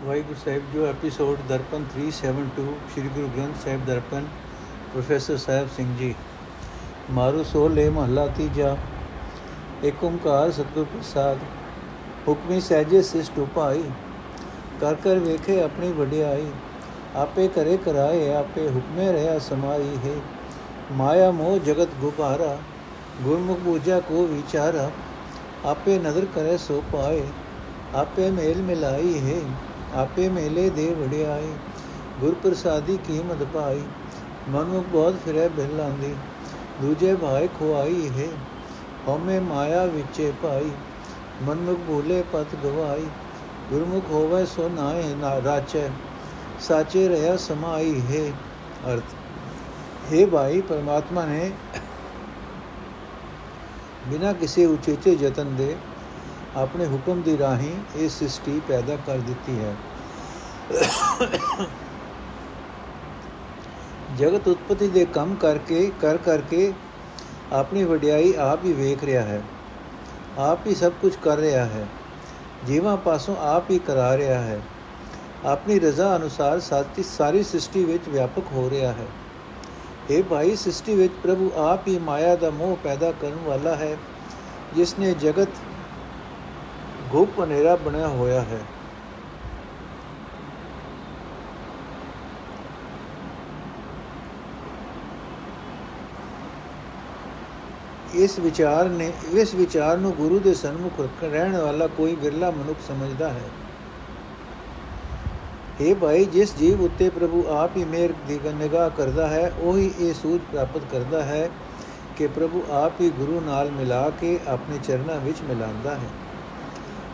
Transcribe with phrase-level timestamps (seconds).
[0.00, 2.62] ਵਾਹਿਗੁਰੂ ਸਾਹਿਬ ਜੋ episode Darpan 372
[2.92, 4.26] Sri Guru Granth Sahib Darpan
[4.92, 6.14] professor Sahib Singh ji
[7.10, 8.76] Maru ਸੋਲੇ ਮਹੱਲਾ ਤੀਜਾ
[9.84, 11.38] ਏਕ ਓੰਕਾਰ ਸਤਿਗੁਰ ਪ੍ਰਸਾਦ
[12.28, 13.82] ਹੁਕਮੀ ਸਹਿਜੇ ਸਿਸ਼ਟ ਉਪਾਈ
[14.80, 16.46] ਕਰ ਕਰ ਵੇਖੇ ਆਪਣੀ ਵਡਿਆਈ
[17.18, 20.14] ਆਪੇ ਕਰੇ ਕਰਾਏ ਆਪੇ ਹੁਕਮੇ ਰਹਾ ਸਮਾਈ ਹੈ
[20.94, 22.56] ਮਾਇਆ ਮੋਹ ਜਗਤ ਗੁਬਾਰਾ
[23.22, 24.90] ਗੁਰਮੁਖ ਬੂਝਾ ਕੋ ਵਿਚਾਰਾ
[25.66, 27.22] ਆਪੇ ਨਦਰ ਕਰੇ ਸੋ ਪਾਏ
[27.94, 29.40] ਆਪੇ ਮੇਲ ਮਿਲਾਈ ਹੈ
[29.94, 31.52] ਆਪੇ ਮੇਲੇ ਦੇ ਵੜਿਆਈ
[32.20, 33.82] ਗੁਰ ਪ੍ਰਸਾਦੀ ਕੀਮਤ ਪਾਈ।
[34.48, 36.14] ਮਨੁ ਬਹੁਤ ਫਿਰੇ ਬਿਲਾਂਦੀ
[36.82, 38.28] ਦੂਜੇ ਭਾਈ ਖੁਆਈ ਹੈ
[39.08, 40.70] ਹਉਮੈ ਮਾਇਆ ਵਿੱਚੇ ਪਾਈ
[41.42, 43.06] ਮਨੁ ਭੂਲੇ ਪਤ ਗਵਾਈ,
[43.70, 45.88] ਗੁਰਮੁਖ ਹੋਵੇ ਸੋ ਨਾਏ ਨਾ ਰਾਚੈ,
[46.60, 48.24] ਸਾਚੇ ਰਹਾ ਸਮਾਈ ਹੈ
[48.86, 49.14] ਅਰਥ।
[50.12, 51.50] ਹੈ ਭਾਈ, ਪਰਮਾਤਮਾ ਨੇ
[54.08, 55.74] ਬਿਨਾਂ ਕਿਸੇ ਉਚੇਚੇ ਯਤਨ ਦੇ
[56.56, 59.74] ਆਪਣੇ ਹੁਕਮ ਦੀ ਰਾਹੀਂ ਇਹ ਸ੍ਰਿਸ਼ਟੀ ਪੈਦਾ ਕਰ ਦਿੱਤੀ ਹੈ।
[64.18, 66.72] ਜਗਤ ਉਤਪਤੀ ਦੇ ਕੰਮ ਕਰਕੇ, ਕਰ ਕਰਕੇ
[67.52, 69.42] ਆਪਣੀ ਵਡਿਆਈ ਆਪ ਹੀ ਵੇਖ ਰਿਹਾ ਹੈ।
[70.38, 71.86] ਆਪ ਹੀ ਸਭ ਕੁਝ ਕਰ ਰਿਹਾ ਹੈ।
[72.66, 74.60] ਜੀਵਾਂ ਪਾਸੋਂ ਆਪ ਹੀ ਕਰਾ ਰਿਹਾ ਹੈ।
[75.44, 79.06] ਆਪਣੀ ਰਜ਼ਾ ਅਨੁਸਾਰ ਸਾਤੀ ਸਾਰੀ ਸ੍ਰਿਸ਼ਟੀ ਵਿੱਚ ਵਿਆਪਕ ਹੋ ਰਿਹਾ ਹੈ।
[80.10, 83.96] ਇਹ ਭਾਈ, ਸ੍ਰਿਸ਼ਟੀ ਵਿੱਚ ਪ੍ਰਭੂ ਆਪ ਹੀ ਮਾਇਆ ਦਾ ਮੋਹ ਪੈਦਾ ਕਰਨ ਵਾਲਾ ਹੈ,
[84.76, 85.48] ਜਿਸ ਨੇ ਜਗਤ
[87.10, 88.58] ਗੁਪ ਹਨੇਰਾ ਬਣਿਆ ਹੋਇਆ ਹੈ।
[98.14, 103.28] ਇਸ ਵਿਚਾਰ ਨੇ, ਇਸ ਵਿਚਾਰ ਨੂੰ ਗੁਰੂ ਦੇ ਸਨਮੁਖ ਰਹਿਣ ਵਾਲਾ ਕੋਈ ਵਿਰਲਾ ਮਨੁੱਖ ਸਮਝਦਾ
[103.28, 103.48] ਹੈ।
[105.80, 110.14] ਇਹ ਭਾਈ, ਜਿਸ ਜੀਵ ਉੱਤੇ ਪ੍ਰਭੂ ਆਪ ਹੀ ਮੇਰ ਦੀ ਨਿਗਾਹ ਕਰਦਾ ਹੈ, ਉਹੀ ਇਹ
[110.14, 111.48] ਸੂਝ ਪ੍ਰਾਪਤ ਕਰਦਾ ਹੈ
[112.16, 116.08] ਕਿ ਪ੍ਰਭੂ ਆਪ ਹੀ ਗੁਰੂ ਨਾਲ ਮਿਲਾ ਕੇ ਆਪਣੇ ਚਰਨਾਂ ਵਿੱਚ ਮਿਲਾਉਂਦਾ ਹੈ।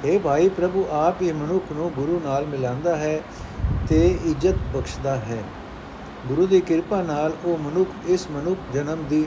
[0.05, 3.21] ਇਹ ਭਾਈ ਪ੍ਰਭੂ, ਆਪ ਹੀ ਮਨੁੱਖ ਨੂੰ ਗੁਰੂ ਨਾਲ ਮਿਲਾਉਂਦਾ ਹੈ
[3.89, 5.43] ਤੇ ਇੱਜ਼ਤ ਬਖਸ਼ਦਾ ਹੈ।
[6.29, 9.27] ਗੁਰੂ ਦੀ ਕਿਰਪਾ ਨਾਲ ਉਹ ਮਨੁੱਖ ਇਸ ਮਨੁੱਖ ਜਨਮ ਦੀ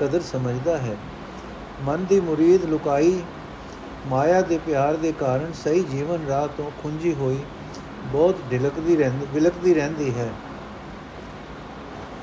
[0.00, 0.96] ਕਦਰ ਸਮਝਦਾ ਹੈ।
[1.84, 3.22] ਮਨ ਦੀ ਮੁਰੀਦ ਲੁਕਾਈ,
[4.06, 7.38] ਮਾਇਆ ਦੇ ਪਿਆਰ ਦੇ ਕਾਰਨ ਸਹੀ ਜੀਵਨ ਰਾਹ ਤੋਂ ਖੁੰਝੀ ਹੋਈ,
[8.06, 10.28] ਬਹੁਤ ਢਿਲਕਦੀ ਰਹਿੰਦੀ, ਵਿਲਕਦੀ ਰਹਿੰਦੀ ਹੈ।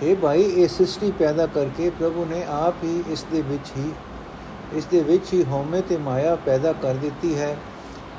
[0.04, 3.92] ਇਹ ਭਾਈ, ਇਹ ਸ੍ਰਿਸ਼ਟੀ ਪੈਦਾ ਕਰਕੇ ਪ੍ਰਭੂ ਨੇ ਆਪ ਹੀ ਇਸ ਦੇ ਵਿੱਚ ਹੀ
[4.76, 7.56] ਇਸ ਦੇ ਵਿੱਚ ਹੀ ਹਉਮੈ ਤੇ ਮਾਇਆ ਪੈਦਾ ਕਰ ਦਿੱਤੀ ਹੈ।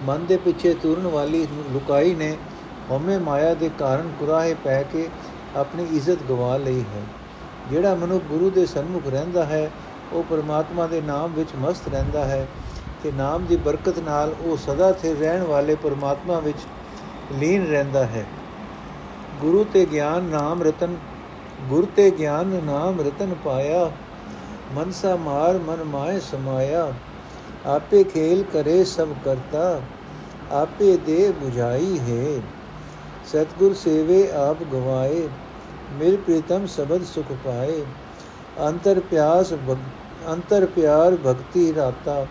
[0.02, 2.36] ਮਨ ਦੇ ਪਿੱਛੇ ਤੁਰਨ ਵਾਲੀ ਲੁਕਾਈ ਨੇ
[2.90, 5.08] ਹਉਮੈ ਮਾਇਆ ਦੇ ਕਾਰਨ ਕੁਰਾਹੇ ਪੈ ਕੇ
[5.56, 7.02] ਆਪਣੀ ਇੱਜ਼ਤ ਗਵਾ ਲਈ ਹੈ।
[7.70, 9.70] ਜਿਹੜਾ ਮਨੁ ਗੁਰੂ ਦੇ ਸਨਮੁਖ ਰਹਿੰਦਾ ਹੈ,
[10.12, 12.46] ਉਹ ਪਰਮਾਤਮਾ ਦੇ ਨਾਮ ਵਿੱਚ ਮਸਤ ਰਹਿੰਦਾ ਹੈ
[13.02, 16.58] ਤੇ ਨਾਮ ਦੀ ਬਰਕਤ ਨਾਲ ਉਹ ਸਦਾ ਸਥਿਰ ਰਹਿਣ ਵਾਲੇ ਪਰਮਾਤਮਾ ਵਿੱਚ
[17.32, 18.24] ਲੀਨ ਰਹਿੰਦਾ ਹੈ।
[19.40, 20.96] ਗੁਰੂ ਤੇ ਗਿਆਨ ਨਾਮ ਰਤਨ,
[21.68, 23.90] ਗੁਰ ਤੇ ਗਿਆਨ ਨਾਮ ਰਤਨ ਪਾਇਆ
[24.74, 26.92] ਮਨਸਾ ਮਾਰ ਮਨ ਮਾਏ ਸਮਾਇਆ
[27.66, 29.80] ਆਪੇ ਖੇਲ ਕਰੇ ਸਭ ਕਰਤਾ
[30.52, 32.40] ਆਪੇ ਦੇ 부ਝਾਈ ਹੈ
[33.26, 35.28] ਸਤਗੁਰ ਸੇਵੇ ਆਪ ਗਵਾਏ
[35.98, 37.84] ਮਿਲ ਪ੍ਰੀਤਮ ਸਬਦ ਸੁਖ ਪਾਏ
[38.60, 39.52] ਅੰਤਰ ਪਿਆਸ
[40.28, 42.26] ਅੰਤਰ ਪਿਆਰ ਭਗਤੀ ਰਾਤਾ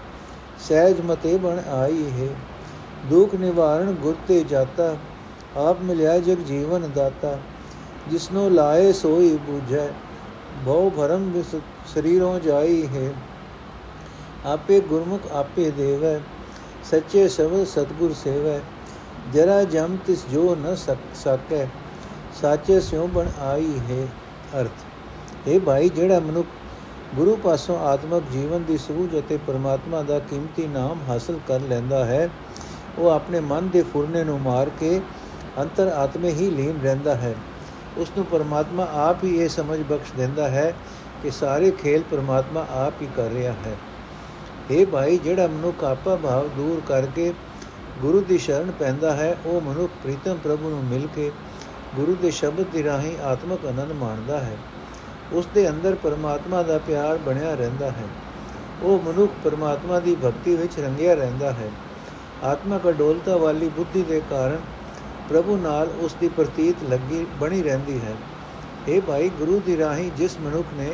[0.60, 2.30] ਸਹਿਜ ਮਤੇ ਬਣ ਆਈ ਹੈ
[3.10, 4.96] ਦੁਖ ਨਿਵਾਰਣ ਗੁਰ ਤੇ ਜਾਤਾ
[5.60, 7.38] ਆਪ ਮਿਲਿਆ ਜਗ ਜੀਵਨ ਦਾਤਾ
[8.10, 9.88] ਜਿਸਨੋ ਲਾਏ ਸੋਈ ਬੂਝੈ
[10.66, 11.56] ਬਹੁ ਭਰਮ ਵਿਸ
[11.94, 13.14] ਸਰੀਰੋਂ ਜਾਈ ਹੈ।
[14.46, 16.20] ਆਪੇ ਗੁਰਮੁਖ ਆਪੇ ਦੇਵੈ,
[16.84, 18.60] ਸੱਚੇ ਸ਼ਬਦ ਸਤਗੁਰ ਸੇਵੈ।
[19.34, 20.76] ਜਰਾ ਜਮ ਤਿਸ ਜੋ ਨ
[21.16, 21.66] ਸਕੈ
[22.42, 24.08] ਸਾਚੇ ਸਿਉ ਬਣ ਆਈ ਹੈ
[24.62, 26.48] ਅਰਥ। ਇਹ ਭਾਈ, ਜਿਹੜਾ ਮਨੁੱਖ
[27.16, 32.30] ਗੁਰੂ ਪਾਸੋਂ ਆਤਮਿਕ ਜੀਵਨ ਦੀ ਸੂਝ ਅਤੇ ਪਰਮਾਤਮਾ ਦਾ ਕੀਮਤੀ ਨਾਮ ਹਾਸਲ ਕਰ ਲੈਂਦਾ ਹੈ,
[32.98, 35.00] ਉਹ ਆਪਣੇ ਮਨ ਦੇ ਫੁਰਨੇ ਨੂੰ ਮਾਰ ਕੇ
[35.60, 37.34] ਅੰਤਰ ਆਤਮੇ ਹੀ ਲੀਨ ਰਹਿੰਦਾ ਹੈ।
[37.98, 40.74] ਉਸ ਨੂੰ ਪਰਮਾਤਮਾ ਆਪ ਹੀ ਇਹ ਸਮਝ ਬਖਸ਼ ਦਿੰਦਾ ਹੈ
[41.26, 43.76] ਕਿ ਸਾਰੇ ਖੇਲ ਪਰਮਾਤਮਾ ਆਪ ਹੀ ਕਰ ਰਿਹਾ ਹੈ।
[44.72, 47.34] ਇਹ ਭਾਈ, ਜਿਹੜਾ ਮਨੁੱਖ ਆਪਾ ਭਾਵ ਦੂਰ ਕਰਕੇ
[48.02, 51.32] ਗੁਰੂ ਦੀ ਸ਼ਰਨ ਪੈਂਦਾ ਹੈ, ਉਹ ਮਨੁੱਖ ਪ੍ਰੀਤਮ ਪ੍ਰਭੂ ਨੂੰ ਮਿਲ ਕੇ
[51.96, 54.58] ਗੁਰੂ ਦੇ ਸ਼ਬਦ ਦੀ ਰਾਹੀਂ ਆਤਮਕ ਆਨੰਦ ਮਾਣਦਾ ਹੈ।
[55.32, 58.08] ਉਸ ਦੇ ਅੰਦਰ ਪਰਮਾਤਮਾ ਦਾ ਪਿਆਰ ਬਣਿਆ ਰਹਿੰਦਾ ਹੈ।
[58.84, 61.70] ਉਹ ਮਨੁੱਖ ਪਰਮਾਤਮਾ ਦੀ ਭਗਤੀ ਵਿੱਚ ਰੰਗਿਆ ਰਹਿੰਦਾ ਹੈ।
[62.44, 64.60] ਆਤਮਕ ਅਡੋਲਤਾ ਵਾਲੀ ਬੁੱਧੀ ਦੇ ਕਾਰਨ
[65.30, 68.16] ਪ੍ਰਭੂ ਨਾਲ ਉਸ ਦੀ ਪ੍ਰਤੀਤ ਲੱਗੀ, ਬਣੀ ਰਹਿੰਦੀ ਹੈ।
[68.88, 70.90] ਇਹ ਭਾਈ, ਗੁਰੂ ਦੀ ਰਾਹੀਂ ਜਿਸ ਮਨੁੱਖ ਨੇ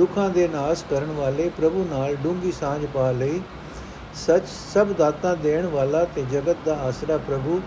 [0.00, 3.40] ਦੁੱਖਾਂ ਦੇ ਨਾਸ਼ ਕਰਨ ਵਾਲੇ ਪ੍ਰਭੂ ਨਾਲ ਡੂੰਗੀ ਸਾਂਝ ਪਾ ਲਈ।
[4.16, 4.44] ਸੱਚ
[4.74, 7.60] ਸਭ ਦਾਤਾਂ ਦੇਣ ਵਾਲਾ ਤੇ ਜਗਤ ਦਾ ਆਸਰਾ ਪ੍ਰਭੂ,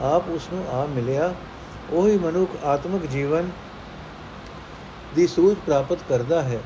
[0.00, 1.34] ਆਪ ਉਸ ਨੂੰ ਆ ਮਿਲਿਆ।
[1.90, 3.50] ਉਹੀ ਮਨੁੱਖ ਆਤਮਿਕ ਜੀਵਨ
[5.14, 6.58] ਦੀ ਸੂਝ ਪ੍ਰਾਪਤ ਕਰਦਾ ਹੈ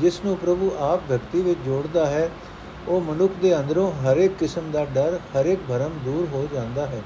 [0.00, 2.28] ਜਿਸ ਨੂੰ ਪ੍ਰਭੂ ਆਪ ਭਗਤੀ ਵਿੱਚ ਜੋੜਦਾ ਹੈ।
[2.88, 6.86] ਉਹ ਮਨੁੱਖ ਦੇ ਅੰਦਰੋਂ ਹਰ ਇੱਕ ਕਿਸਮ ਦਾ ਡਰ ਹਰ ਇੱਕ ਭਰਮ ਦੂਰ ਹੋ ਜਾਂਦਾ
[6.86, 7.02] ਹੈ।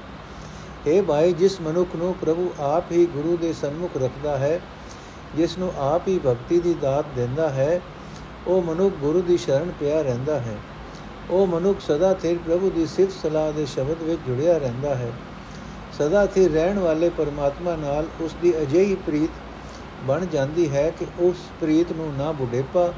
[0.87, 4.59] ਇਹ ਭਾਈ, ਜਿਸ ਮਨੁੱਖ ਨੂੰ ਪ੍ਰਭੂ ਆਪ ਹੀ ਗੁਰੂ ਦੇ ਸਨਮੁਖ ਰੱਖਦਾ ਹੈ
[5.35, 7.81] ਜਿਸ ਨੂੰ ਆਪ ਹੀ ਭਗਤੀ ਦੀ ਦਾਤ ਦਿੰਦਾ ਹੈ,
[8.47, 10.55] ਉਹ ਮਨੁੱਖ ਗੁਰੂ ਦੀ ਸ਼ਰਨ ਪਿਆ ਰਹਿੰਦਾ ਹੈ।
[11.29, 15.11] ਉਹ ਮਨੁੱਖ ਸਦਾ ਸਿਰ ਪ੍ਰਭੂ ਦੀ ਸਿਫਤ ਸਲਾਹ ਦੇ ਸ਼ਬਦ ਵਿੱਚ ਜੁੜਿਆ ਰਹਿੰਦਾ ਹੈ।
[15.97, 19.29] ਸਦਾ ਸਥਿਰ ਰਹਿਣ ਵਾਲੇ ਪਰਮਾਤਮਾ ਨਾਲ ਉਸ ਦੀ ਅਜਿਹੀ ਪ੍ਰੀਤ
[20.07, 22.93] ਬਣ ਜਾਂਦੀ ਹੈ ਕਿ ਉਸ ਪ੍ਰੀਤ ਨੂੰ ਨਾ ਬੁਢੇਪਾ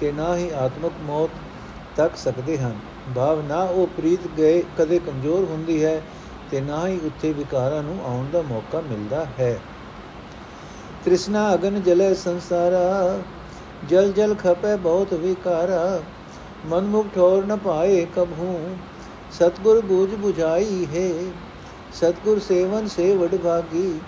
[0.00, 1.30] ਤੇ ਨਾ ਹੀ ਆਤਮਕ ਮੌਤ
[1.96, 2.78] ਤੱਕ ਸਕਦੇ ਹਨ।
[3.16, 6.02] ਭਾਵ ਨਾ ਉਹ ਪ੍ਰੀਤ ਗਏ ਕਦੇ ਕਮਜ਼ੋਰ ਹੁੰਦੀ ਹੈ
[6.50, 9.58] ਤੇ ਨਾ ਹੀ ਉੱਥੇ ਵਿਕਾਰਾਂ ਨੂੰ ਆਉਣ ਦਾ ਮੌਕਾ ਮਿਲਦਾ ਹੈ।
[11.04, 13.18] ਤ੍ਰਿਸ਼ਨਾ ਅਗਨ ਜਲੇ ਸੰਸਾਰਾ,
[13.88, 16.00] ਜਲ ਜਲ ਖਪੇ ਬਹੁਤ ਵਿਕਾਰਾ
[16.66, 18.76] ਮਨ ਮੁਖ ਠੋਰ ਨ ਪਾਏ ਕਬਹੂ
[19.32, 21.10] ਸਤਗੁਰ ਬੂਝ 부ਝਾਈ ਹੈ,
[21.94, 24.00] ਸਤਗੁਰ ਸੇਵਨ ਸੇ ਵਡ ਭਾਗੀ,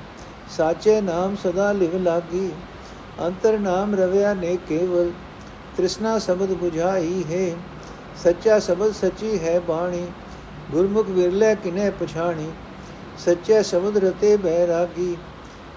[0.57, 2.51] ਸਾਚੇ ਨਾਮ ਸਦਾ ਲਿਵ ਲਾਗੀ,
[3.21, 5.11] ਅੰਤਰ ਨਾਮ ਰਵਿਆ ਨੇ ਕੇਵਲ
[5.77, 7.55] ਤ੍ਰਿਸ਼ਨਾ ਸ਼ਬਦ 부ਝਾਈ ਹੈ,
[8.25, 10.07] ਸੱਚਾ ਸ਼ਬਦ ਸੱਚੀ ਹੈ ਬਾਣੀ,
[10.71, 12.51] ਗੁਰਮੁਖ ਵਿਰਲੇ ਕਿਨੇ ਪਛਾਣੀ,
[13.19, 15.17] ਸੱਚੇ ਸ਼ਬਦ ਰਤੇ ਬੈਰਾਗੀ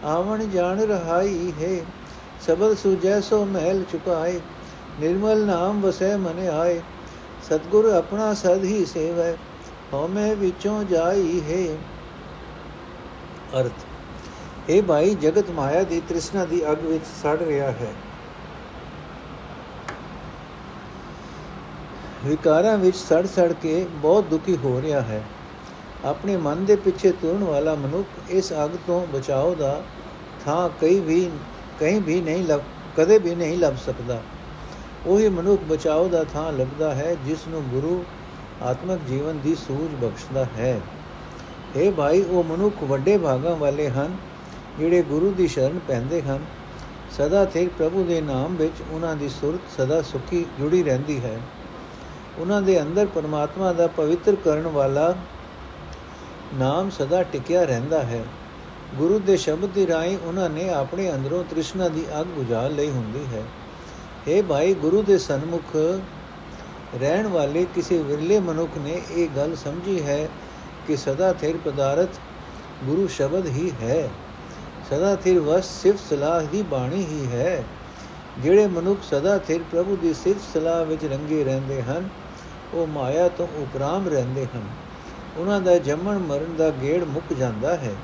[0.04, 1.86] ਆਵਣ ਜਾਣ ਰਹਾਈ ਹੈ
[2.48, 4.40] ਸਬਦ ਸੁਜੈ ਸੋ ਮਹਿਲ ਚੁਕਾਏ,
[5.00, 6.82] ਨਿਰਮਲ ਨਾਮ ਵਸੈ ਮਨ ਆਏ।
[7.44, 9.36] ਸਤਗੁਰ ਆਪਣਾ ਸਦ ਹੀ ਸੇਵੈ,
[9.94, 11.78] ਹਉਮੈ ਵਿੱਚੋਂ ਜਾਈ ਹੈ।
[13.60, 17.94] ਅਰਥ ਇਹ ਭਾਈ ਜਗਤ ਮਾਇਆ ਦੀ ਤ੍ਰਿਸ਼ਨਾ ਦੀ ਅਗ ਵਿੱਚ ਸੜ ਰਿਹਾ ਹੈ।
[22.26, 25.24] ਵਿਕਾਰਾਂ ਵਿੱਚ ਸੜ ਸੜ ਕੇ ਬਹੁਤ ਦੁਖੀ ਹੋ ਰਿਹਾ ਹੈ।
[26.06, 29.82] ਆਪਣੇ ਮਨ ਦੇ ਪਿੱਛੇ ਤੁਰਨ ਵਾਲਾ ਮਨੁੱਖ ਇਸ ਅਗ ਤੋਂ ਬਚਾਓ ਦਾ
[30.46, 31.30] ਥਾਂ ਕਈ ਵੀ,
[31.80, 32.62] ਕਹੀਂ ਵੀ ਨਹੀਂ ਲੱਭ,
[32.98, 34.22] ਕਦੇ ਵੀ ਨਹੀਂ ਲੱਭ ਸਕਦਾ।
[35.06, 38.06] ਉਹੀ ਮਨੁੱਖ ਬਚਾਓ ਦਾ ਥਾਂ ਲੱਭਦਾ ਹੈ, ਜਿਸ ਨੂੰ ਗੁਰੂ
[38.62, 40.80] ਆਤਮਿਕ ਜੀਵਨ ਦੀ ਸੂਝ ਬਖਸ਼ਦਾ ਹੈ।
[41.78, 44.18] हे ਭਾਈ, ਉਹ ਮਨੁੱਖ ਵੱਡੇ ਭਾਗਾਂ ਵਾਲੇ ਹਨ,
[44.80, 46.40] ਜਿਹੜੇ ਗੁਰੂ ਦੀ ਸ਼ਰਨ ਪੈਂਦੇ ਹਨ।
[47.18, 51.40] ਸਦਾ ਤੇ ਪ੍ਰਭੂ ਦੇ ਨਾਮ ਵਿੱਚ ਉਹਨਾਂ ਦੀ ਸੁਰਤ ਸਦਾ ਸੁਖੀ ਜੁੜੀ ਰਹਿੰਦੀ ਹੈ।
[52.38, 55.16] ਉਹਨਾਂ ਦੇ ਅੰਦਰ ਪਰਮਾਤਮਾ ਦਾ ਪਵਿੱਤਰ ਕਰਨ ਵਾਲਾ
[56.54, 58.24] ਨਾਮ ਸਦਾ ਟਿਕਿਆ ਰਹਿੰਦਾ ਹੈ।
[58.96, 63.26] ਗੁਰੂ ਦੇ ਸ਼ਬਦ ਦੀ ਰਾਹੀਂ ਉਹਨਾਂ ਨੇ ਆਪਣੇ ਅੰਦਰੋਂ ਤ੍ਰਿਸ਼ਨਾ ਦੀ ਅੱਗ ਬੁਝਾ ਲਈ ਹੁੰਦੀ
[63.36, 63.44] ਹੈ।
[64.28, 65.76] اے ਭਾਈ, ਗੁਰੂ ਦੇ ਸਨਮੁਖ
[66.96, 70.30] ਰਹਿਣ ਵਾਲੇ ਕਿਸੇ ਵਿਰਲੇ ਮਨੁੱਖ ਨੇ ਇਹ ਗੱਲ ਸਮਝੀ ਹੈ
[70.88, 72.10] ਕਿ ਸਦਾ ਥਿਰ ਪਦਾਰਥ
[72.84, 74.10] ਗੁਰੂ ਸ਼ਬਦ ਹੀ ਹੈ।
[74.90, 77.64] ਸਦਾ ਥਿਰ ਵਸ ਸਿਫਤ ਸਲਾਹ ਦੀ ਬਾਣੀ ਹੀ ਹੈ।
[78.40, 82.10] ਜਿਹੜੇ ਮਨੁੱਖ ਸਦਾ ਥਿਰ ਪ੍ਰਭੂ ਦੀ ਸਿਫਤ ਸਲਾਹ ਵਿੱਚ ਰੰਗੇ ਰਹਿੰਦੇ ਹਨ,
[82.74, 84.87] ਉਹ ਮਾਇਆ ਤੋਂ ਉਪਰਾਮ ਰਹਿੰਦੇ ਹਨ।
[85.38, 87.96] ਉਹਨਾਂ ਦਾ ਜੰਮਣ ਮਰਨ ਦਾ ਗੇੜ ਮੁੱਕ ਜਾਂਦਾ ਹੈ।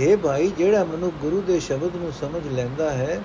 [0.00, 3.22] हे ਭਾਈ, ਜਿਹੜਾ ਮਨੁ ਗੁਰੂ ਦੇ ਸ਼ਬਦ ਨੂੰ ਸਮਝ ਲੈਂਦਾ ਹੈ,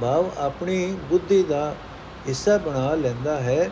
[0.00, 1.74] ਭਾਵ ਆਪਣੀ ਬੁੱਧੀ ਦਾ
[2.28, 3.70] ਹਿੱਸਾ ਬਣਾ ਲੈਂਦਾ ਹੈ,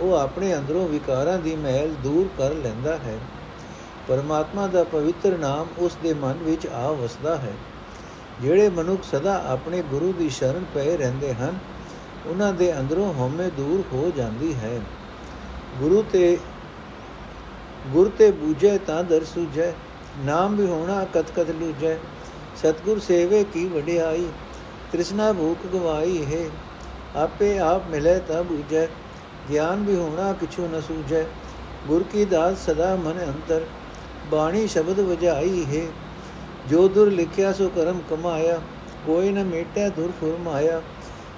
[0.00, 3.18] ਉਹ ਆਪਣੇ ਅੰਦਰੋਂ ਵਿਕਾਰਾਂ ਦੀ ਮਹਿਲ ਦੂਰ ਕਰ ਲੈਂਦਾ ਹੈ।
[4.08, 7.52] ਪਰਮਾਤਮਾ ਦਾ ਪਵਿੱਤਰ ਨਾਮ ਉਸ ਦੇ ਮਨ ਵਿੱਚ ਆ ਵਸਦਾ ਹੈ।
[8.42, 11.58] ਜਿਹੜੇ ਮਨੁੱਖ ਸਦਾ ਆਪਣੇ ਗੁਰੂ ਦੀ ਸ਼ਰਨ ਪਏ ਰਹਿੰਦੇ ਹਨ,
[12.26, 14.80] ਉਹਨਾਂ ਦੇ ਅੰਦਰੋਂ ਹਉਮੈ ਦੂਰ ਹੋ ਜਾਂਦੀ ਹੈ।
[15.78, 16.38] ਗੁਰੂ ਤੇ
[17.92, 19.72] ਗੁਰ ਤੇ ਬੂਝੇ ਤਾਂ ਦਰ ਸੁਝੈ,
[20.24, 21.96] ਨਾਮ ਵੀ ਹੋਣਾ ਕਤ ਕਤ ਲੂਜੈ
[22.56, 24.26] ਸਤਗੁਰ ਸੇਵੇ ਕੀ ਵਡਿਆਈ,
[24.92, 26.48] ਤ੍ਰਿਸ਼ਨਾ ਭੂਖ ਗਵਾਈ ਹੈ।
[27.16, 28.86] ਆਪੇ ਆਪ ਮਿਲੇ ਤਾਂ ਬੂਝੈ,
[29.50, 31.24] ਗਿਆਨ ਵੀ ਹੋਣਾ ਕਿਛੂ ਨ ਸੂਝੈ।
[31.88, 33.64] ਗੁਰ ਕੀ ਦਾਤ ਸਦਾ ਮਨ ਅੰਤਰ,
[34.30, 35.86] ਬਾਣੀ ਸ਼ਬਦ ਵਜਾਈ ਹੈ।
[36.70, 38.60] ਜੋ ਦੁਰ ਲਿਖਿਆ ਸੋ ਕਰਮ ਕਮਾਇਆ,
[39.06, 40.80] ਕੋਈ ਨ ਮੇਟਿਆ ਦੁਰ ਫੁਰਮਾਇਆ।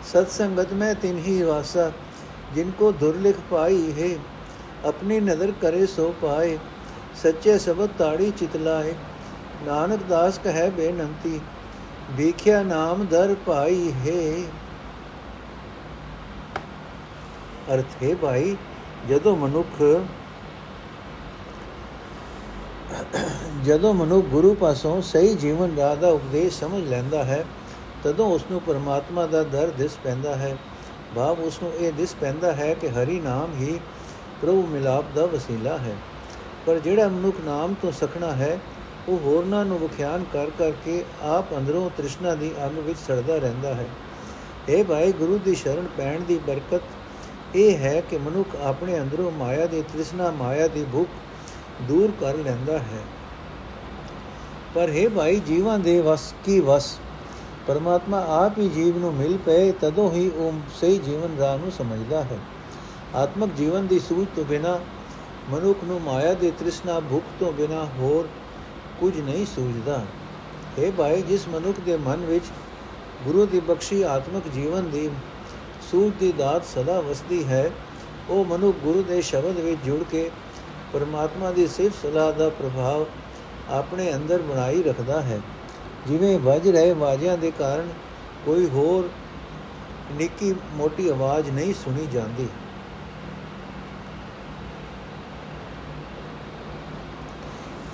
[0.05, 1.91] ਸਤ ਸੰਗਤ ਮੈਂ ਤਿਨ ਹੀ ਵਾਸਾ,
[2.55, 4.17] ਜਿਨ ਕੋ ਦੁਰ ਲਿਖ ਪਾਈ ਹੈ।
[4.85, 6.59] ਆਪਣੀ ਨਜ਼ਰ ਕਰੇ ਸੋ ਪਾਏ,
[7.23, 8.95] ਸੱਚੇ ਸ਼ਬਦ ਤਾੜੀ ਚਿਤਲਾਏ
[9.65, 11.41] ਨਾਨਕ ਦਾਸ ਕਹੈ ਬੇਨੰਤੀ,
[12.13, 14.49] ਵੇਖਿਆ ਨਾਮ ਦਰ ਭਾਈ ਹੈ।
[17.75, 18.57] ਅਰਥ ਹੈ ਭਾਈ,
[19.09, 19.83] ਜਦੋਂ ਮਨੁੱਖ
[23.65, 27.45] ਜਦੋਂ ਮਨੁੱਖ ਗੁਰੂ ਪਾਸੋਂ ਸਹੀ ਜੀਵਨ ਰਾਹ ਦਾ ਉਪਦੇਸ਼ ਸਮਝ ਲੈਂਦਾ ਹੈ,
[28.05, 30.57] ਤਦੋਂ ਉਸ ਨੂੰ ਪਰਮਾਤਮਾ ਦਾ ਦਰ ਦਿਸ ਪੈਂਦਾ ਹੈ।
[31.15, 33.79] ਭਾਵ ਉਸ ਨੂੰ ਇਹ ਦਿਸ ਪੈਂਦਾ ਹੈ ਕਿ ਹਰੀ ਨਾਮ ਹੀ
[34.43, 35.97] ਪ੍ਰਭੂ ਮਿਲਾਪ ਦਾ ਵਸੀਲਾ ਹੈ।
[36.67, 38.61] ਪਰ ਜਿਹੜਾ ਮਨੁੱਖ ਨਾਮ ਤੋਂ ਸਖਣਾ ਹੈ,
[39.09, 43.87] ਉਹ ਹੋਰਨਾਂ ਨੂੰ ਵਿਖਿਆਨ ਕਰ ਕਰਕੇ ਆਪ ਅੰਦਰੋਂ ਤ੍ਰਿਸ਼ਨਾ ਦੀ ਅੱਗ ਵਿੱਚ ਸੜਦਾ ਰਹਿੰਦਾ ਹੈ।
[44.69, 46.83] ਇਹ ਭਾਈ, ਗੁਰੂ ਦੀ ਸ਼ਰਨ ਪੈਣ ਦੀ ਬਰਕਤ
[47.55, 51.11] ਇਹ ਹੈ ਕਿ ਮਨੁੱਖ ਆਪਣੇ ਅੰਦਰੋਂ ਮਾਇਆ ਦੀ ਤ੍ਰਿਸ਼ਨਾ, ਮਾਇਆ ਦੀ ਭੁੱਖ
[51.83, 53.03] ਦੂਰ ਕਰ ਲੈਂਦਾ ਹੈ।
[54.75, 56.99] ਪਰ ਹੈ ਭਾਈ, ਜੀਵਾਂ ਦੇ ਵਸ ਕੀ ਵਸ?
[57.67, 62.23] ਪਰਮਾਤਮਾ ਆਪ ਹੀ ਜੀਵ ਨੂੰ ਮਿਲ ਪਏ, ਤਦੋਂ ਹੀ ਉਹ ਸਹੀ ਜੀਵਨ ਰਾਹ ਨੂੰ ਸਮਝਦਾ
[62.23, 62.39] ਹੈ।
[63.17, 64.79] ਆਤਮਿਕ ਜੀਵਨ ਦੀ ਸੂਝ ਤੋਂ ਬਿਨਾ,
[65.51, 68.29] ਮਨੁੱਖ ਨੂੰ ਮਾਇਆ ਦੇ ਤ੍ਰਿਸ਼ਨਾ ਭੁੱਖ ਤੋਂ ਬਿਨਾ ਹੋਰ
[69.01, 69.99] ਕੁਝ ਨਹੀਂ ਸੂਝਦਾ।
[70.79, 72.45] ਹੈ ਭਾਈ, ਜਿਸ ਮਨੁੱਖ ਦੇ ਮਨ ਵਿੱਚ
[73.25, 75.11] ਗੁਰੂ ਦੀ ਬਖਸ਼ੀ ਆਤਮਿਕ ਜੀਵਨ ਦੀ
[75.91, 77.71] ਸੂਝ ਦੀ ਦਾਤ ਸਦਾ ਵਸਦੀ ਹੈ,
[78.31, 80.31] ਉਹ ਮਨੁੱਖ ਗੁਰੂ ਦੇ ਸ਼ਬਦ ਵਿੱਚ ਜੁੜ ਕੇ
[80.93, 83.07] ਪਰਮਾਤਮਾ ਦੀ ਸਿਫਤ ਸਲਾਹ ਦਾ ਪ੍ਰਭਾਵ
[83.71, 85.41] ਆਪਣੇ ਅੰਦਰ ਬਣਾਈ ਰੱਖਦਾ ਹੈ।
[86.09, 87.89] ਜਿਵੇਂ ਵੱਜ ਰਹੇ ਵਾਜਿਆਂ ਦੇ ਕਾਰਨ
[88.45, 89.09] ਕੋਈ ਹੋਰ
[90.17, 92.49] ਨਿੱਕੀ ਮੋਟੀ ਆਵਾਜ਼ ਨਹੀਂ ਸੁਣੀ ਜਾਂਦੀ।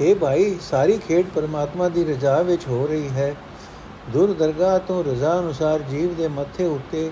[0.01, 3.35] ਇਹ ਭਾਈ, ਸਾਰੀ ਖੇਡ ਪਰਮਾਤਮਾ ਦੀ ਰਜ਼ਾ ਵਿੱਚ ਹੋ ਰਹੀ ਹੈ।
[4.11, 7.11] ਦੁਰ ਦਰਗਾਹ ਤੋਂ ਰਜ਼ਾ ਅਨੁਸਾਰ ਜੀਵ ਦੇ ਮੱਥੇ ਉੱਤੇ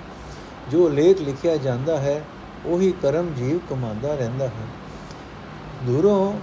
[0.70, 2.24] ਜੋ ਲੇਖ ਲਿਖਿਆ ਜਾਂਦਾ ਹੈ,
[2.66, 4.66] ਉਹੀ ਕਰਮ ਜੀਵ ਕਮਾਉਂਦਾ ਰਹਿੰਦਾ ਹੈ।
[5.86, 6.34] ਦੂਰੋਂ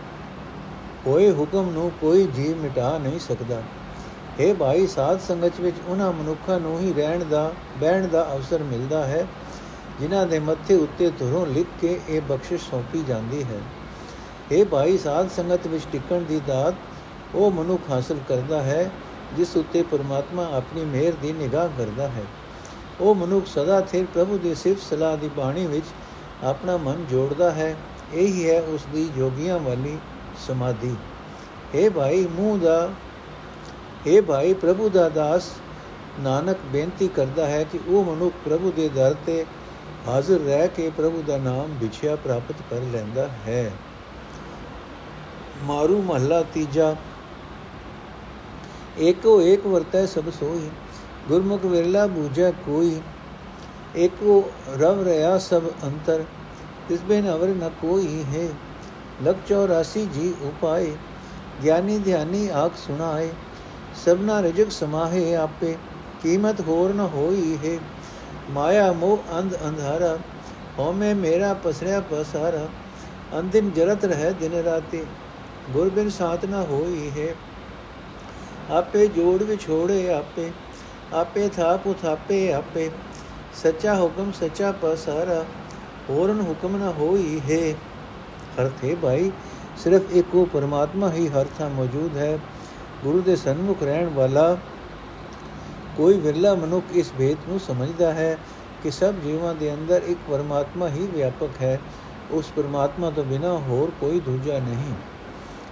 [1.08, 3.62] ਹੋਏ ਹੁਕਮ ਨੂੰ ਕੋਈ ਜੀਵ ਮਿਟਾ ਨਹੀਂ ਸਕਦਾ।
[4.40, 7.52] हे ਭਾਈ, ਸਾਧ ਸੰਗਤ ਵਿੱਚ ਉਹਨਾਂ ਮਨੁੱਖਾਂ ਨੂੰ ਹੀ ਰਹਿਣ ਦਾ,
[7.82, 9.28] ਬਹਿਣ ਦਾ ਅਵਸਰ ਮਿਲਦਾ ਹੈ,
[10.00, 13.60] ਜਿਨ੍ਹਾਂ ਦੇ ਮੱਥੇ ਉੱਤੇ ਧੁਰੋਂ ਲਿਖ ਕੇ ਇਹ ਬਖਸ਼ਿਸ਼ ਸੌਂਪੀ ਜਾਂਦੀ ਹੈ।
[14.51, 16.75] हे ਭਾਈ ਸਾਧ ਸੰਗਤ ਵਿੱਚ ਟਿਕਣ ਦੀ ਦਾਤ
[17.35, 18.91] ਉਹ ਮਨੁੱਖ ਹਾਸਲ ਕਰਦਾ ਹੈ
[19.37, 22.25] ਜਿਸ ਉੱਤੇ ਪਰਮਾਤਮਾ ਆਪਣੀ ਮਿਹਰ ਦੀ ਨਿਗਾਹ ਕਰਦਾ ਹੈ
[23.01, 25.87] ਉਹ ਮਨੁੱਖ ਸਦਾ ਥਿਰ ਪ੍ਰਭੂ ਦੀ ਸਿਫਤ ਸਲਾਹ ਦੀ ਬਾਣੀ ਵਿੱਚ
[26.45, 27.75] ਆਪਣਾ ਮਨ ਜੋੜਦਾ ਹੈ
[28.13, 29.97] ਇਹੀ ਹੈ ਉਸ ਦੀ ਜੋਗੀਆਂ ਵਾਲੀ
[30.47, 30.95] ਸਮਾਧੀ
[31.75, 32.79] हे ਭਾਈ ਮੂੰਹ ਦਾ
[34.07, 35.51] हे ਭਾਈ ਪ੍ਰਭੂ ਦਾ ਦਾਸ
[36.21, 39.45] ਨਾਨਕ ਬੇਨਤੀ ਕਰਦਾ ਹੈ ਕਿ ਉਹ ਮਨੁੱਖ ਪ੍ਰਭੂ ਦੇ ਦਰ ਤੇ
[40.07, 43.73] ਹਾਜ਼ਰ ਰਹਿ ਕੇ ਪ੍ਰਭੂ ਦਾ ਨਾਮ ਵਿਛਿਆ ਪ੍ਰਾਪਤ ਕਰ ਲੈਂਦਾ ਹੈ
[45.66, 46.96] ਮਾਰੂ ਮਹੱਲਾ ਤੀਜਾ
[49.00, 50.70] ਏਕੋ ਏਕ ਵਰਤੈ ਸਭ ਸੋਈ
[51.30, 53.00] ਗੁਰਮੁਖ ਵਿਰਲਾ ਬੂਝੈ ਕੋਈ
[53.96, 54.44] ਏਕੋ
[54.80, 56.24] ਰਵ ਰਿਆ ਸਭ ਅੰਤਰ
[56.90, 58.48] ਤਿਸ ਬਿਨ ਅਵਰ ਨ ਕੋਈ ਹੈ
[59.24, 60.92] ਲਖ 84 ਜੀ ਉਪਾਏ
[61.64, 63.30] ਗਿਆਨੀ ਧਿਆਨੀ ਆਖ ਸੁਣਾਏ
[64.06, 65.76] ਸਭਨਾ ਰਜਕ ਸਮਾਹੇ ਆਪੇ
[66.24, 67.78] ਕੀਮਤ ਹੋਰ ਨ ਹੋਈ ਹੈ
[68.52, 70.18] ਮਾਇਆ ਮੋਹ ਅੰਧ ਅੰਧਾਰਾ
[70.80, 72.68] ਹਉਮੈ ਮੇਰਾ ਪਸਰਿਆ ਪਸਾਰਾ
[73.40, 75.04] ਅੰਦਿਨ ਜਰਤ ਰਹਿ ਦਿਨ ਰਾਤੇ
[75.74, 77.36] ਗੁਰ ਬਿਨ ਸਾਥ ਨ ਹੋਈ ਹੈ।
[78.70, 80.52] ਆਪੇ ਜੋੜ ਵਿਛੋੜੇ ਆਪੇ
[81.14, 82.90] ਆਪੇ ਥਾਪ ਉਥਾਪੇ ਆਪੇ।
[83.64, 85.46] ਸੱਚਾ ਹੁਕਮ ਸੱਚਾ ਪਸਾਰਾ,
[86.10, 87.74] ਹੋਰਨ ਹੁਕਮ ਨ ਹੋਈ ਹੈ।
[88.62, 89.32] ਅਰਥ ਹੈ ਭਾਈ,
[89.78, 92.40] ਸਿਰਫ ਇੱਕੋ ਪਰਮਾਤਮਾ ਹੀ ਹਰ ਥਾਂ ਮੌਜੂਦ ਹੈ।
[93.04, 94.58] ਗੁਰੂ ਦੇ ਸਨਮੁਖ ਰਹਿਣ ਵਾਲਾ
[95.98, 98.38] ਕੋਈ ਵਿਰਲਾ ਮਨੁੱਖ ਇਸ ਭੇਦ ਨੂੰ ਸਮਝਦਾ ਹੈ
[98.84, 101.80] ਕਿ ਸਭ ਜੀਵਾਂ ਦੇ ਅੰਦਰ ਇੱਕ ਪਰਮਾਤਮਾ ਹੀ ਵਿਆਪਕ ਹੈ।
[102.32, 104.94] ਉਸ ਪਰਮਾਤਮਾ ਤੋਂ ਬਿਨਾ ਹੋਰ ਕੋਈ ਦੂਜਾ ਨਹੀਂ।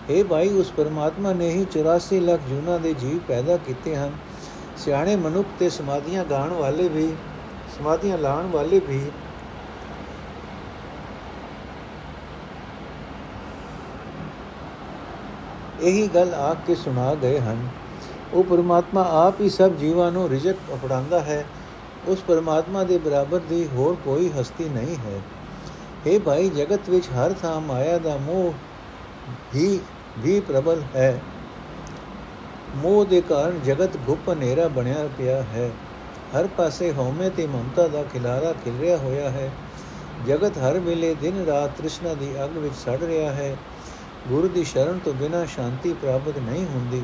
[0.10, 4.12] ਇਹ ਭਾਈ, ਉਸ ਪਰਮਾਤਮਾ ਨੇ ਹੀ 84 ਲੱਖ ਜੂਨਾਂ ਦੇ ਜੀਵ ਪੈਦਾ ਕੀਤੇ ਹਨ।
[4.78, 7.16] ਸਿਆਣੇ ਮਨੁੱਖ ਤੇ ਸਮਾਧੀਆਂ ਗਾਣ ਵਾਲੇ ਵੀ,
[7.78, 9.02] ਸਮਾਧੀਆਂ ਲਾਣ ਵਾਲੇ ਵੀ
[15.82, 17.68] ਇਹੀ ਗੱਲ ਆਪ ਕੇ ਸੁਣਾ ਗਏ ਹਨ।
[18.34, 21.46] ਉਹ ਪਰਮਾਤਮਾ ਆਪ ਹੀ ਸਭ ਜੀਵਾਂ ਨੂੰ ਰਿਜਕ ਅਪੜਾਉਂਦਾ ਹੈ।
[22.08, 25.22] ਉਸ ਪਰਮਾਤਮਾ ਦੇ ਬਰਾਬਰ ਦੀ ਹੋਰ ਕੋਈ ਹਸਤੀ ਨਹੀਂ ਹੈ।
[26.08, 28.54] हे ਭਾਈ, ਜਗਤ ਵਿੱਚ ਹਰ ਥਾਂ ਮਾਇਆ ਦਾ ਮੋਹ
[29.56, 29.80] ਹੀ
[30.20, 31.22] ਵੀ ਪ੍ਰਬਲ ਹੈ।
[32.76, 35.72] ਮੋਹ ਦੇ ਕਾਰਨ ਜਗਤ ਗੁੱਪ ਹਨੇਰਾ ਬਣਿਆ ਪਿਆ ਹੈ।
[36.38, 39.52] ਹਰ ਪਾਸੇ ਹਉਮੈ ਤੇ ਮਮਤਾ ਦਾ ਖਿਲਾਰਾ ਖਿਲ ਰਿਹਾ ਹੋਇਆ ਹੈ।
[40.28, 43.56] ਜਗਤ ਹਰ ਵੇਲੇ ਦਿਨ ਰਾਤ ਤ੍ਰਿਸ਼ਨਾ ਦੀ ਅੱਗ ਵਿੱਚ ਸੜ ਰਿਹਾ ਹੈ।
[44.28, 47.04] ਗੁਰੂ ਦੀ ਸ਼ਰਨ ਤੋਂ ਬਿਨਾ ਸ਼ਾਂਤੀ ਪ੍ਰਾਪਤ ਨਹੀਂ ਹੁੰਦੀ।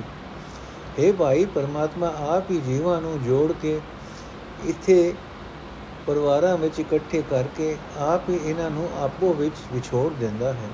[0.99, 3.79] हे ਭਾਈ, ਪਰਮਾਤਮਾ ਆਪ ਹੀ ਜੀਵਾਂ ਨੂੰ ਜੋੜ ਕੇ
[4.65, 5.13] ਇੱਥੇ
[6.07, 10.69] ਪਰਿਵਾਰਾਂ ਵਿੱਚ ਇਕੱਠੇ ਕਰਕੇ ਆਪ ਹੀ ਇਹਨਾਂ ਨੂੰ ਆਪੋ ਵਿੱਚ ਵਿਛੋੜ ਦਿੰਦਾ ਹੈ।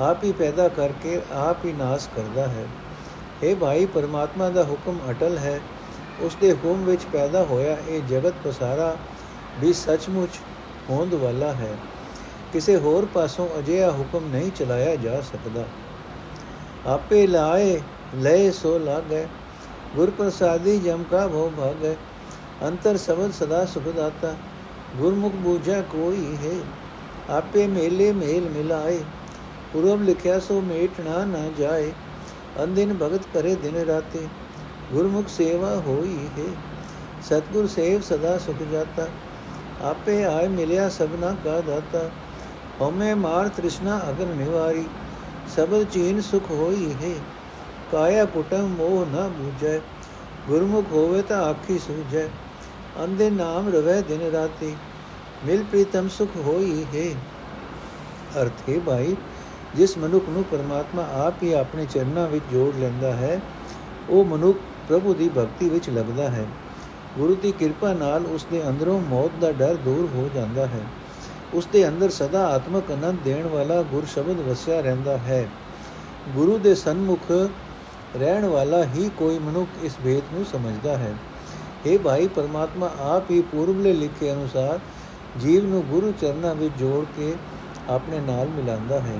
[0.00, 2.64] ਆਪ ਹੀ ਪੈਦਾ ਕਰਕੇ ਆਪ ਹੀ ਨਾਸ਼ ਕਰਦਾ ਹੈ।
[3.44, 5.60] हे ਭਾਈ, ਪਰਮਾਤਮਾ ਦਾ ਹੁਕਮ ਅਟਲ ਹੈ।
[6.20, 8.96] ਉਸ ਦੇ ਹੁਕਮ ਵਿੱਚ ਪੈਦਾ ਹੋਇਆ ਇਹ ਜਗਤ ਪਸਾਰਾ
[9.60, 10.30] ਵੀ ਸੱਚਮੁੱਚ
[10.90, 11.76] ਹੋਂਦ ਵਾਲਾ ਹੈ।
[12.52, 15.64] ਕਿਸੇ ਹੋਰ ਪਾਸੋਂ ਅਜਿਹਾ ਹੁਕਮ ਨਹੀਂ ਚਲਾਇਆ ਜਾ ਸਕਦਾ।
[16.86, 17.80] ਆਪੇ ਲਾਏ
[18.14, 19.26] ਲੈ ਸੋ ਲਾਗੈ।
[19.96, 21.94] ਗੁਰ ਪ੍ਰਸਾਦੀ ਜਮ ਕਾ ਭੋ ਭਾਗੈ।
[22.68, 24.34] ਅੰਤਰ ਸਬਦ ਸਦਾ ਸੁਖ ਦਾਤਾ
[24.96, 26.60] ਗੁਰਮੁਖ ਬੂਝਾ ਕੋਈ ਹੈ।
[27.36, 29.00] ਆਪੇ ਮੇਲੇ ਮੇਲ ਮਿਲਾਏ।
[29.72, 31.92] ਪੁਰਬ ਲਿਖਿਆ ਸੋ ਮੇਟਣਾ ਨਾ ਜਾਏ
[32.60, 34.26] ਅੰਦਿਨ ਭਗਤ ਕਰੇ ਦਿਨ ਰਾਤੇ
[34.92, 36.46] ਗੁਰਮੁਖ ਸੇਵਾ ਹੋਈ ਹੈ
[37.28, 39.06] ਸਤਗੁਰ ਸੇਵ ਸਦਾ ਸੁਖ ਜਾਤਾ
[39.84, 42.08] ਆਪੇ ਆਏ ਮਿਲਿਆ ਸਭਨਾ ਕਾ ਦਾਤਾ
[42.80, 44.84] ਹਉਮੈ ਮਾਰ ਤ੍ਰਿਸ਼ਨਾ ਅਗਰ ਨਿਵਾਰੀ
[45.56, 47.14] ਸਬਦ ਚੀਨ ਸੁਖ ਹੋਈ ਹੈ
[47.92, 49.78] ਕਾਇਆ ਕੁਟਮ ਮੋਹ ਨ ਬੂਝੈ
[50.48, 52.28] ਗੁਰਮੁਖ ਹੋਵੇ ਤਾਂ ਆਖੀ ਸੂਝੈ
[53.00, 54.74] ਅੰਦੇ ਨਾਮ ਰਵੈ ਦਿਨ ਰਾਤੀ
[55.46, 57.10] ਮਿਲ ਪ੍ਰੀਤਮ ਸੁਖ ਹੋਈ ਹੈ
[58.36, 59.14] ਅਰਥ ਹੈ ਭਾਈ
[59.76, 63.40] ਜਿਸ ਮਨੁੱਖ ਨੂੰ ਪਰਮਾਤਮਾ ਆਪ ਹੀ ਆਪਣੇ ਚਰਨਾਂ ਵਿੱਚ ਜੋੜ ਲੈਂਦਾ ਹੈ,
[64.10, 64.58] ਉਹ ਮਨੁੱਖ
[64.88, 66.46] ਪ੍ਰਭੂ ਦੀ ਭਗਤੀ ਵਿੱਚ ਲੱਗਦਾ ਹੈ।
[67.18, 70.80] ਗੁਰੂ ਦੀ ਕਿਰਪਾ ਨਾਲ ਉਸ ਦੇ ਅੰਦਰੋਂ ਮੌਤ ਦਾ ਡਰ ਦੂਰ ਹੋ ਜਾਂਦਾ ਹੈ।
[71.54, 75.48] ਉਸ ਦੇ ਅੰਦਰ ਸਦਾ ਆਤਮਕ ਆਨੰਦ ਦੇਣ ਵਾਲਾ ਗੁਰ ਸ਼ਬਦ ਵਸਿਆ ਰਹਿੰਦਾ ਹੈ।
[76.34, 77.30] ਗੁਰੂ ਦੇ ਸਨਮੁਖ
[78.16, 81.14] ਰਹਿਣ ਵਾਲਾ ਹੀ ਕੋਈ ਮਨੁੱਖ ਇਸ ਭੇਦ ਨੂੰ ਸਮਝਦਾ ਹੈ।
[81.86, 84.78] ਇਹ ਭਾਈ, ਪਰਮਾਤਮਾ ਆਪ ਹੀ ਪੂਰਬਲੇ ਲਿਖੇ ਅਨੁਸਾਰ
[85.40, 87.34] ਜੀਵ ਨੂੰ ਗੁਰੂ ਚਰਨਾਂ ਵਿੱਚ ਜੋੜ ਕੇ
[87.88, 89.18] ਆਪਣੇ ਨਾਲ ਮਿਲਾਉਂਦਾ ਹੈ।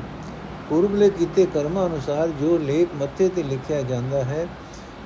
[0.70, 4.46] ਪੂਰਬਲੇ ਕੀਤੇ ਕਰਮਾਂ ਅਨੁਸਾਰ ਜੋ ਲੇਖ ਮੱਥੇ ਤੇ ਲਿਖਿਆ ਜਾਂਦਾ ਹੈ,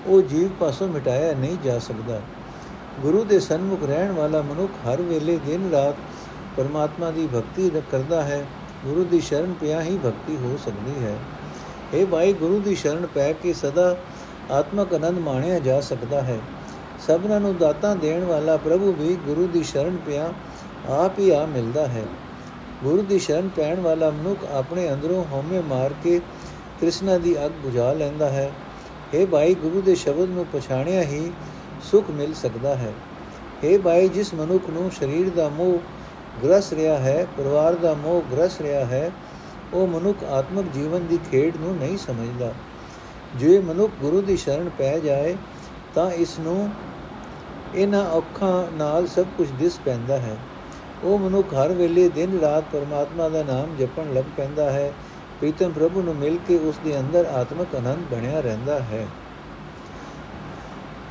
[0.06, 2.20] ਉਹ ਜੀਵ ਪਾਸੋਂ ਮਿਟਾਇਆ ਨਹੀਂ ਜਾ ਸਕਦਾ।
[3.02, 5.94] ਗੁਰੂ ਦੇ ਸਨਮੁਖ ਰਹਿਣ ਵਾਲਾ ਮਨੁੱਖ ਹਰ ਵੇਲੇ ਦਿਨ ਰਾਤ
[6.56, 8.46] ਪਰਮਾਤਮਾ ਦੀ ਭਗਤੀ ਕਰਦਾ ਹੈ।
[8.84, 11.16] ਗੁਰੂ ਦੀ ਸ਼ਰਨ ਪਿਆ ਹੀ ਭਗਤੀ ਹੋ ਸਕਦੀ ਹੈ।
[11.94, 13.96] ਇਹ ਭਾਈ, ਗੁਰੂ ਦੀ ਸ਼ਰਨ ਪੈ ਕੇ ਸਦਾ
[14.50, 16.38] ਆਤਮਕ ਆਨੰਦ ਮਾਣਿਆ ਜਾ ਸਕਦਾ ਹੈ।
[17.06, 20.32] ਸਭਨਾਂ ਨੂੰ ਦਾਤਾਂ ਦੇਣ ਵਾਲਾ ਪ੍ਰਭੂ ਵੀ ਗੁਰੂ ਦੀ ਸ਼ਰਨ ਪਿਆ
[20.88, 22.04] ਆਪ ਹੀ ਆ ਮਿਲਦਾ ਹੈ।
[22.84, 26.18] ਗੁਰੂ ਦੀ ਸ਼ਰਨ ਪੈਣ ਵਾਲਾ ਮਨੁੱਖ ਆਪਣੇ ਅੰਦਰੋਂ ਹਉਮੈ ਮਾਰ ਕੇ
[26.80, 28.50] ਕ੍ਰਿਸ਼ਨਾ ਦੀ ਅੱਗ ਬੁਝਾ ਲੈਂਦਾ ਹੈ।
[29.14, 31.32] हे ਭਾਈ, ਗੁਰੂ ਦੇ ਸ਼ਬਦ ਨੂੰ ਪਛਾਣਿਆ ਹੀ
[31.82, 32.92] ਸੁਖ ਮਿਲ ਸਕਦਾ ਹੈ।
[33.64, 35.78] हे ਭਾਈ, ਜਿਸ ਮਨੁੱਖ ਨੂੰ ਸਰੀਰ ਦਾ ਮੋਹ
[36.44, 39.10] ਗ੍ਰਸ ਰਿਹਾ ਹੈ, ਪਰਿਵਾਰ ਦਾ ਮੋਹ ਗ੍ਰਸ ਰਿਹਾ ਹੈ,
[39.74, 42.52] ਉਹ ਮਨੁੱਖ ਆਤਮਿਕ ਜੀਵਨ ਦੀ ਖੇਡ ਨੂੰ ਨਹੀਂ ਸਮਝਦਾ।
[43.36, 45.36] ਜੇ ਮਨੁੱਖ ਗੁਰੂ ਦੀ ਸ਼ਰਨ ਪੈ ਜਾਏ,
[45.94, 46.70] ਤਾਂ ਇਸ ਨੂੰ
[47.74, 50.36] ਇਹਨਾਂ ਅੱਖਾਂ ਨਾਲ ਸਭ ਕੁਝ ਦਿਸ ਪੈਂਦਾ ਹੈ।
[51.04, 54.92] ਉਹ ਮਨੁੱਖ ਹਰ ਵੇਲੇ ਦਿਨ ਰਾਤ ਪਰਮਾਤਮਾ ਦਾ ਨਾਮ ਜਪਣ ਲੱਗ ਪੈਂਦਾ ਹੈ।
[55.40, 59.06] ਪ੍ਰੀਤਮ ਪ੍ਰਭੂ ਨੂੰ ਮਿਲ ਕੇ ਉਸ ਦੇ ਅੰਦਰ ਆਤਮਿਕ ਆਨੰਦ ਬਣਿਆ ਰਹਿੰਦਾ ਹੈ।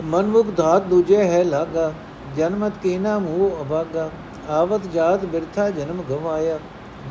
[0.04, 1.92] ਮਨਮੁਖ ਧਾਤ ਦੂਜੇ ਹੈ ਲਾਗਾ,
[2.38, 4.10] ਜਨਮਤ ਕੀਨਾ ਮੂਹ ਅਭਾਗਾ,
[4.50, 6.60] ਆਵਤ ਜਾਤ ਬਿਰਥਾ ਜਨਮ ਗਵਾਇਆ,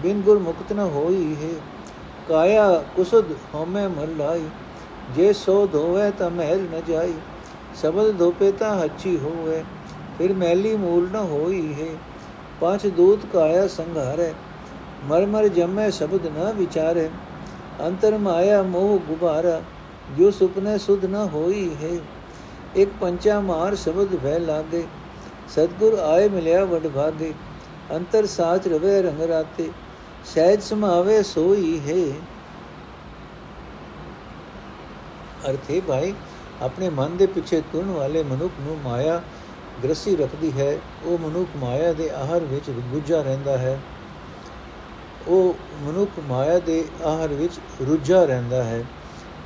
[0.02, 1.54] ਬਿਨ ਗੁਰ ਮੁਕਤ ਨ ਹੋਈ ਹੈ।
[2.28, 3.24] ਕਾਇਆ ਕੁਸਦ
[3.54, 4.44] ਹਉਮੈ ਮਰ ਲਾਈ,
[5.16, 7.14] ਜੇ ਸੋ ਧੋਵੇ ਤਾਂ ਮਹਿਲ ਨ ਜਾਈ,
[7.82, 9.64] ਸਬਦ ਧੋਪੇ ਤਾਂ ਹੱਚੀ ਹੋਵੇ,
[10.18, 11.94] ਫਿਰ ਮੈਲੀ ਮੂਲ ਨ ਹੋਈ ਹੈ।
[12.62, 14.32] ਪੰਜ ਦੂਤ ਕਾਇਆ ਸੰਘਾਰੇ
[15.04, 17.08] ਮਰ ਮਰ ਜਮੈ ਸ਼ਬਦ ਨ ਵਿਚਾਰੇ,
[17.80, 19.60] ਅੰਤਰ ਮਾਇਆ ਮੋਹ ਗੁਬਾਰਾ,
[20.18, 21.98] ਜੋ ਸੁਪਨੇ ਸੁਧ ਨ ਹੋਈ ਹੈ।
[22.76, 24.84] ਇੱਕ ਪੰਚਾ ਮਾਰ ਸ਼ਬਦ ਭੈ ਲਾਗੇ,
[25.48, 27.32] ਸਤਗੁਰ ਆਏ ਮਿਲਿਆ ਵਡ ਭਾਗੇ,
[27.92, 29.70] ਅੰਤਰ ਸਾਚ ਰਵੇ ਰੰਗ ਰਾਤੇ,
[30.34, 32.06] ਸਹਿਜ ਸਮਾਵੇ ਸੋਈ ਹੈ।
[35.50, 36.14] ਅਰਥੇ ਭਾਈ,
[36.62, 39.20] ਆਪਣੇ ਮਨ ਦੇ ਪਿੱਛੇ ਤੁਰਨ ਵਾਲੇ ਮਨੁੱਖ ਨੂੰ ਮਾਇਆ
[39.84, 43.80] ਗ੍ਰਸੀ ਰੱਖਦੀ ਹੈ, ਉਹ ਮਨੁੱਖ ਮਾਇਆ ਦੇ ਆਹਰ ਵਿੱਚ ਗੁੱਜਾ ਰਹਿੰਦਾ ਹੈ।
[45.28, 48.84] ਉਹ ਮਨੁੱਖ ਮਾਇਆ ਦੇ ਆਹਰ ਵਿੱਚ ਰੁੱਝਾ ਰਹਿੰਦਾ ਹੈ,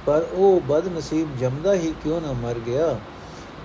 [0.06, 2.99] ਪਰ ਉਹ ਬਦਨਸੀਬ ਜਮਦਾ ਹੀ ਕਿਉਂ ਨਾ ਮਰ ਗਿਆ?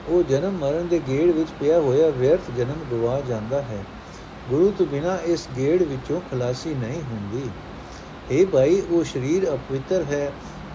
[0.08, 3.84] ਉਹ ਜਨਮ ਮਰਨ ਦੇ ਗੇੜ ਵਿੱਚ ਪਿਆ ਹੋਇਆ ਵਿਅਰਥ ਜਨਮ ਗਵਾ ਜਾਂਦਾ ਹੈ।
[4.50, 7.50] ਗੁਰੂ ਤੋਂ ਬਿਨਾ ਇਸ ਗੇੜ ਵਿੱਚੋਂ ਖਲਾਸੀ ਨਹੀਂ ਹੁੰਦੀ।
[8.32, 10.32] ਇਹ ਭਾਈ, ਉਹ ਸਰੀਰ ਅਪਵਿੱਤਰ ਹੈ,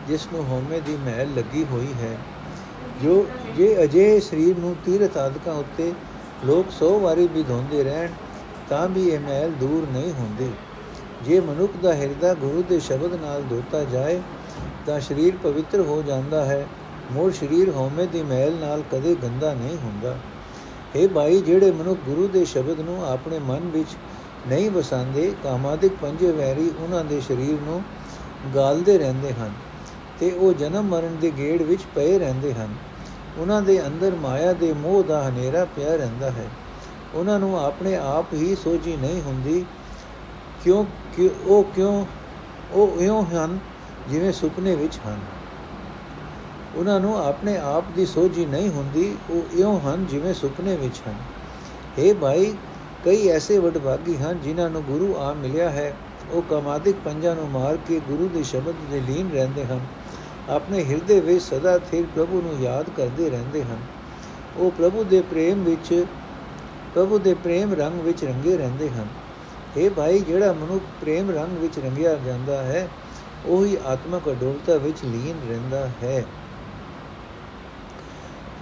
[0.08, 2.16] ਜਿਸ ਨੂੰ ਹਉਮੈ ਦੀ ਮਹਿਲ ਲੱਗੀ ਹੋਈ ਹੈ।
[3.02, 3.26] ਜੋ
[3.56, 5.92] ਜੇ ਅਜੇ ਸਰੀਰ ਨੂੰ ਤੀਰਥ ਆਦਿਕਾਂ ਉੱਤੇ
[6.46, 8.08] ਲੋਕ 100 ਵਾਰੀ ਵੀ ਧੋਂਦੇ ਰਹਿਣ,
[8.68, 10.50] ਤਾਂ ਵੀ ਇਹ ਮਹਿਲ ਦੂਰ ਨਹੀਂ ਹੁੰਦੀ।
[11.24, 14.20] ਜੇ ਮਨੁੱਖ ਦਾ ਹਿਰਦਾ ਗੁਰੂ ਦੇ ਸ਼ਬਦ ਨਾਲ ਧੋਤਾ ਜਾਏ,
[14.86, 16.66] ਤਾਂ ਸਰੀਰ ਪਵਿੱਤਰ ਹੋ ਜਾਂਦਾ ਹੈ।
[17.12, 20.16] ਮੋਰ ਸਰੀਰ ਹਉਮੈ ਦੀ ਮਹਿਲ ਨਾਲ ਕਦੇ ਗੰਦਾ ਨਹੀਂ ਹੁੰਦਾ।
[20.96, 23.96] ਇਹ ਭਾਈ, ਜਿਹੜੇ ਮਨੁੱਖ ਗੁਰੂ ਦੇ ਸ਼ਬਦ ਨੂੰ ਆਪਣੇ ਮਨ ਵਿੱਚ
[24.48, 27.82] ਨਹੀਂ ਵਸਾਉਂਦੇ, ਕਾਮਾਦਿਕ ਪੰਜੇ ਵੈਰੀ ਉਹਨਾਂ ਦੇ ਸਰੀਰ ਨੂੰ
[28.54, 29.52] ਗਾਲਦੇ ਰਹਿੰਦੇ ਹਨ।
[30.20, 32.74] ਤੇ ਉਹ ਜਨਮ ਮਰਨ ਦੇ ਗੇੜ ਵਿੱਚ ਪਏ ਰਹਿੰਦੇ ਹਨ।
[33.38, 36.48] ਉਹਨਾਂ ਦੇ ਅੰਦਰ ਮਾਇਆ ਦੇ ਮੋਹ ਦਾ ਹਨੇਰਾ ਪਿਆ ਰਹਿੰਦਾ ਹੈ।
[37.14, 39.64] ਉਹਨਾਂ ਨੂੰ ਆਪਣੇ ਆਪ ਹੀ ਸੋਝੀ ਨਹੀਂ ਹੁੰਦੀ।
[40.64, 40.84] ਕਿਉਂ
[41.16, 42.06] ਕਿ ਉਹ ਕਿਉਂ,
[42.72, 43.58] ਉਹ ਇਉਂ ਹਨ
[44.08, 45.20] ਜਿਵੇਂ ਸੁਪਨੇ ਵਿੱਚ ਹਨ।
[46.76, 51.14] ਉਹਨਾਂ ਨੂੰ ਆਪਣੇ ਆਪ ਦੀ ਸੋਝੀ ਨਹੀਂ ਹੁੰਦੀ। ਉਹ ਇਉਂ ਹਨ ਜਿਵੇਂ ਸੁਪਨੇ ਵਿੱਚ ਹਨ।
[51.98, 52.54] हे ਭਾਈ,
[53.04, 55.96] ਕਈ ਐਸੇ ਵਡਭਾਗੀ ਹਨ ਜਿਨ੍ਹਾਂ ਨੂੰ ਗੁਰੂ ਆ ਮਿਲਿਆ ਹੈ।
[56.30, 59.80] ਉਹ ਕਮਾਦਿਕ ਪੰਜਾਂ ਨੂੰ ਮਾਰ ਕੇ ਗੁਰੂ ਦੇ ਸ਼ਬਦ ਦੇ ਲੀਨ ਰਹਿੰਦੇ ਹਨ।
[60.50, 63.78] ਆਪਣੇ ਹਿਰਦੇ ਵਿੱਚ ਸਦਾ ਸਥਿਰ ਪ੍ਰਭੂ ਨੂੰ ਯਾਦ ਕਰਦੇ ਰਹਿੰਦੇ ਹਨ।
[64.56, 66.06] ਉਹ ਪ੍ਰਭੂ ਦੇ ਪ੍ਰੇਮ ਵਿੱਚ,
[66.94, 69.06] ਪ੍ਰਭੂ ਦੇ ਪ੍ਰੇਮ ਰੰਗ ਵਿੱਚ ਰੰਗੇ ਰਹਿੰਦੇ ਹਨ।
[69.76, 72.88] ਇਹ ਭਾਈ, ਜਿਹੜਾ ਮਨੁੱਖ ਪ੍ਰੇਮ ਰੰਗ ਵਿੱਚ ਰੰਗਿਆ ਜਾਂਦਾ ਹੈ,
[73.46, 76.24] ਉਹੀ ਆਤਮਕ ਅਡੋਲਤਾ ਵਿੱਚ ਲੀਨ ਰਹਿੰਦਾ ਹੈ।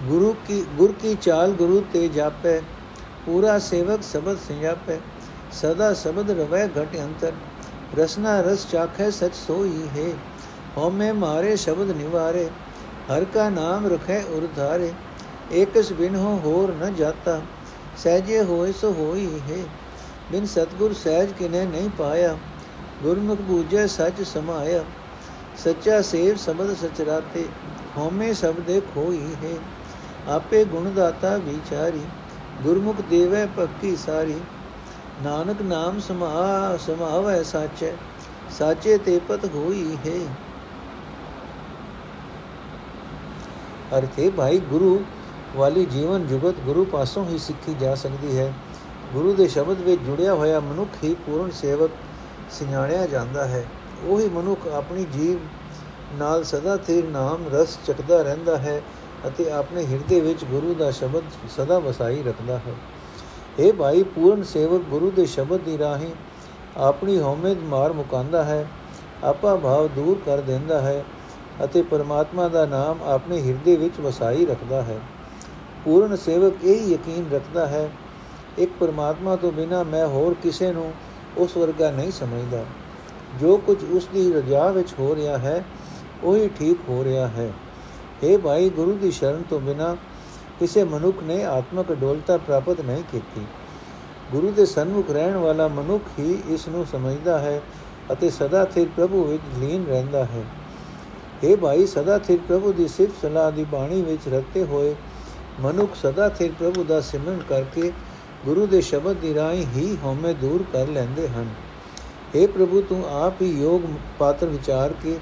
[0.03, 2.59] ਗੁਰੂ ਕੀ, ਗੁਰ ਕੀ ਚਾਲ ਗੁਰੂ ਤੇ ਜਾਪੈ,
[3.25, 4.97] ਪੂਰਾ ਸੇਵਕ ਸ਼ਬਦ ਸੰਜਾਪੈ,
[5.51, 7.31] ਸਦਾ ਸ਼ਬਦ ਰਵੈ ਘਟ ਅੰਤਰ,
[7.97, 10.09] ਰਸਨਾ ਰਸ ਚਾਖੈ ਸਚ ਸੋਈ ਹੈ।
[10.77, 12.49] ਹਉਮੈ ਮਾਰੇ ਸ਼ਬਦ ਨਿਵਾਰੇ,
[13.11, 14.91] ਹਰ ਕਾ ਨਾਮ ਰਖੈ ਉਰਧਾਰੇ
[15.51, 17.41] ਏਕਸ ਬਿਨ ਹੋ ਹੋਰ ਨ ਜਾਤਾ,
[17.97, 19.63] ਸਹਿਜੇ ਹੋਇ ਸੋ ਹੋਈ ਹੈ,
[20.31, 22.37] ਬਿਨ ਸਤਗੁਰ ਸਹਿਜ ਕਿਨੇ ਨਹੀਂ ਪਾਇਆ,
[23.03, 24.83] ਗੁਰਮੁਖ ਬੂਝੈ ਸੱਚ ਸਮਾਇਆ,
[25.63, 27.45] ਸੱਚਾ ਸੇਵ ਸ਼ਬਦ ਸਚਰਾਤੇ,
[27.97, 29.55] ਹਉਮੈ ਸਬਦੇ ਖੋਈ ਹੈ,
[30.27, 32.01] ਆਪੇ ਗੁਣ ਦਾਤਾ ਵਿਚਾਰੀ,
[32.63, 34.39] ਗੁਰਮੁਖ ਦੇਵੈ ਪੱਕੀ ਸਾਰੀ,
[35.23, 37.91] ਨਾਨਕ ਨਾਮ ਸਮਾ, ਸਮਾਵੈ ਸਾਚੈ,
[38.59, 40.19] ਸਾਚੇ ਤੇ ਪਤ ਹੋਈ ਹੈ।
[43.97, 45.03] ਅਰਥੇ, ਭਾਈ, ਗੁਰੂ
[45.55, 48.53] ਵਾਲੀ ਜੀਵਨ ਜੁਗਤ ਗੁਰੂ ਪਾਸੋਂ ਹੀ ਸਿੱਖੀ ਜਾ ਸਕਦੀ ਹੈ।
[49.13, 51.91] ਗੁਰੂ ਦੇ ਸ਼ਬਦ ਵਿੱਚ ਜੁੜਿਆ ਹੋਇਆ ਮਨੁੱਖ ਹੀ ਪੂਰਨ ਸੇਵਕ
[52.51, 53.65] ਸਿਆਣਿਆ ਜਾਂਦਾ ਹੈ।
[54.07, 55.37] ਉਹੀ ਮਨੁੱਖ ਆਪਣੀ ਜੀਵ
[56.13, 58.81] ਨਾਲ ਸਦਾ ਥਿਰ ਨਾਮ ਰਸ ਚਕਦਾ ਰਹਿੰਦਾ ਹੈ
[59.27, 61.23] ਅਤੇ ਆਪਣੇ ਹਿਰਦੇ ਵਿੱਚ ਗੁਰੂ ਦਾ ਸ਼ਬਦ
[61.57, 62.73] ਸਦਾ ਵਸਾਈ ਰੱਖਦਾ ਹੈ।
[63.59, 66.11] ਇਹ ਭਾਈ, ਪੂਰਨ ਸੇਵਕ ਗੁਰੂ ਦੇ ਸ਼ਬਦ ਦੀ ਰਾਹੀਂ
[66.77, 68.67] ਆਪਣੀ ਹਉਮੈ ਮਾਰ ਮੁਕਾਂਦਾ ਹੈ।
[69.23, 71.05] ਆਪਾ ਭਾਵ ਦੂਰ ਕਰ ਦਿੰਦਾ ਹੈ।
[71.63, 74.99] ਅਤੇ ਪਰਮਾਤਮਾ ਦਾ ਨਾਮ ਆਪਣੇ ਹਿਰਦੇ ਵਿੱਚ ਵਸਾਈ ਰੱਖਦਾ ਹੈ।
[75.85, 77.89] ਪੂਰਨ ਸੇਵਕ ਇਹ ਯਕੀਨ ਰੱਖਦਾ ਹੈ,
[78.57, 80.93] ਇੱਕ ਪਰਮਾਤਮਾ ਤੋਂ ਬਿਨਾ ਮੈਂ ਹੋਰ ਕਿਸੇ ਨੂੰ
[81.37, 82.63] ਉਸ ਵਰਗਾ ਨਹੀਂ ਸਮਝਦਾ।
[83.39, 85.63] ਜੋ ਕੁਝ ਉਸ ਦੀ ਰਜਾ ਵਿੱਚ ਹੋ ਰਿਹਾ ਹੈ,
[86.23, 87.51] ਉਹੀ ਠੀਕ ਹੋ ਰਿਹਾ ਹੈ।
[88.23, 89.95] हे ਭਾਈ, ਗੁਰੂ ਦੀ ਸ਼ਰਨ ਤੋਂ ਬਿਨਾ
[90.59, 93.45] ਕਿਸੇ ਮਨੁੱਖ ਨੇ ਆਤਮਕ ਅਡੋਲਤਾ ਪ੍ਰਾਪਤ ਨਹੀਂ ਕੀਤੀ।
[94.31, 97.61] ਗੁਰੂ ਦੇ ਸਨਮੁਖ ਰਹਿਣ ਵਾਲਾ ਮਨੁੱਖ ਹੀ ਇਸ ਨੂੰ ਸਮਝਦਾ ਹੈ
[98.11, 100.43] ਅਤੇ ਸਦਾ ਸਥਿਰ ਪ੍ਰਭੂ ਵਿੱਚ ਲੀਨ ਰਹਿੰਦਾ ਹੈ।
[101.43, 104.95] हे ਭਾਈ, ਸਦਾ ਸਥਿਰ ਪ੍ਰਭੂ ਦੀ ਸਿਫਤ ਸਲਾਹ ਦੀ ਬਾਣੀ ਵਿੱਚ ਰਤੇ ਹੋਏ
[105.61, 107.91] ਮਨੁੱਖ ਸਦਾ ਸਥਿਰ ਪ੍ਰਭੂ ਦਾ ਸਿਮਰਨ ਕਰਕੇ
[108.45, 111.49] ਗੁਰੂ ਦੇ ਸ਼ਬਦ ਦੀ ਰਾਹੀਂ ਹੀ ਹਉਮੈ ਦੂਰ ਕਰ ਲੈਂਦੇ ਹਨ।
[112.35, 113.81] हे ਪ੍ਰਭੂ, ਤੂੰ ਆਪ ਹੀ ਯੋਗ
[114.19, 115.17] ਪਾਤਰ ਵਿਚਾਰ ਕੇ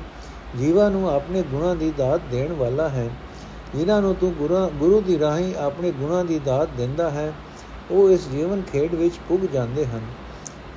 [0.58, 3.10] ਜੀਵਾਂ ਨੂੰ ਆਪਣੇ ਗੁਣਾਂ ਦੀ ਦਾਤ ਦੇਣ ਵਾਲਾ ਹੈ।
[3.76, 4.34] ਜਿਨ੍ਹਾਂ ਨੂੰ ਤੂੰ
[4.80, 7.32] ਗੁਰੂ ਦੀ ਰਾਹੀਂ ਆਪਣੇ ਗੁਣਾਂ ਦੀ ਦਾਤ ਦਿੰਦਾ ਹੈ,
[7.92, 10.02] ਉਹ ਇਸ ਜੀਵਨ ਖੇਡ ਵਿੱਚ ਪੁੱਗ ਜਾਂਦੇ ਹਨ।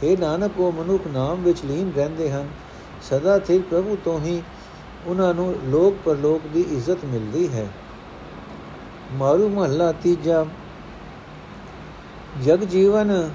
[0.03, 2.49] ਇਹ ਨਾਨਕ, ਉਹ ਮਨੁੱਖ ਨਾਮ ਵਿੱਚ ਲੀਨ ਰਹਿੰਦੇ ਹਨ।
[3.03, 4.43] ਸਦਾ ਥਿਰ ਪ੍ਰਭੂ ਤੋਂ ਹੀ
[5.07, 7.67] ਉਹਨਾਂ ਨੂੰ ਲੋਕ ਪਰਲੋਕ ਦੀ ਇੱਜ਼ਤ ਮਿਲਦੀ ਹੈ।
[9.13, 10.45] ਮਾਰੂ ਮਹੱਲਾ ਤੀਜਾ,
[12.45, 13.31] ਜਗ ਜੀਵਨ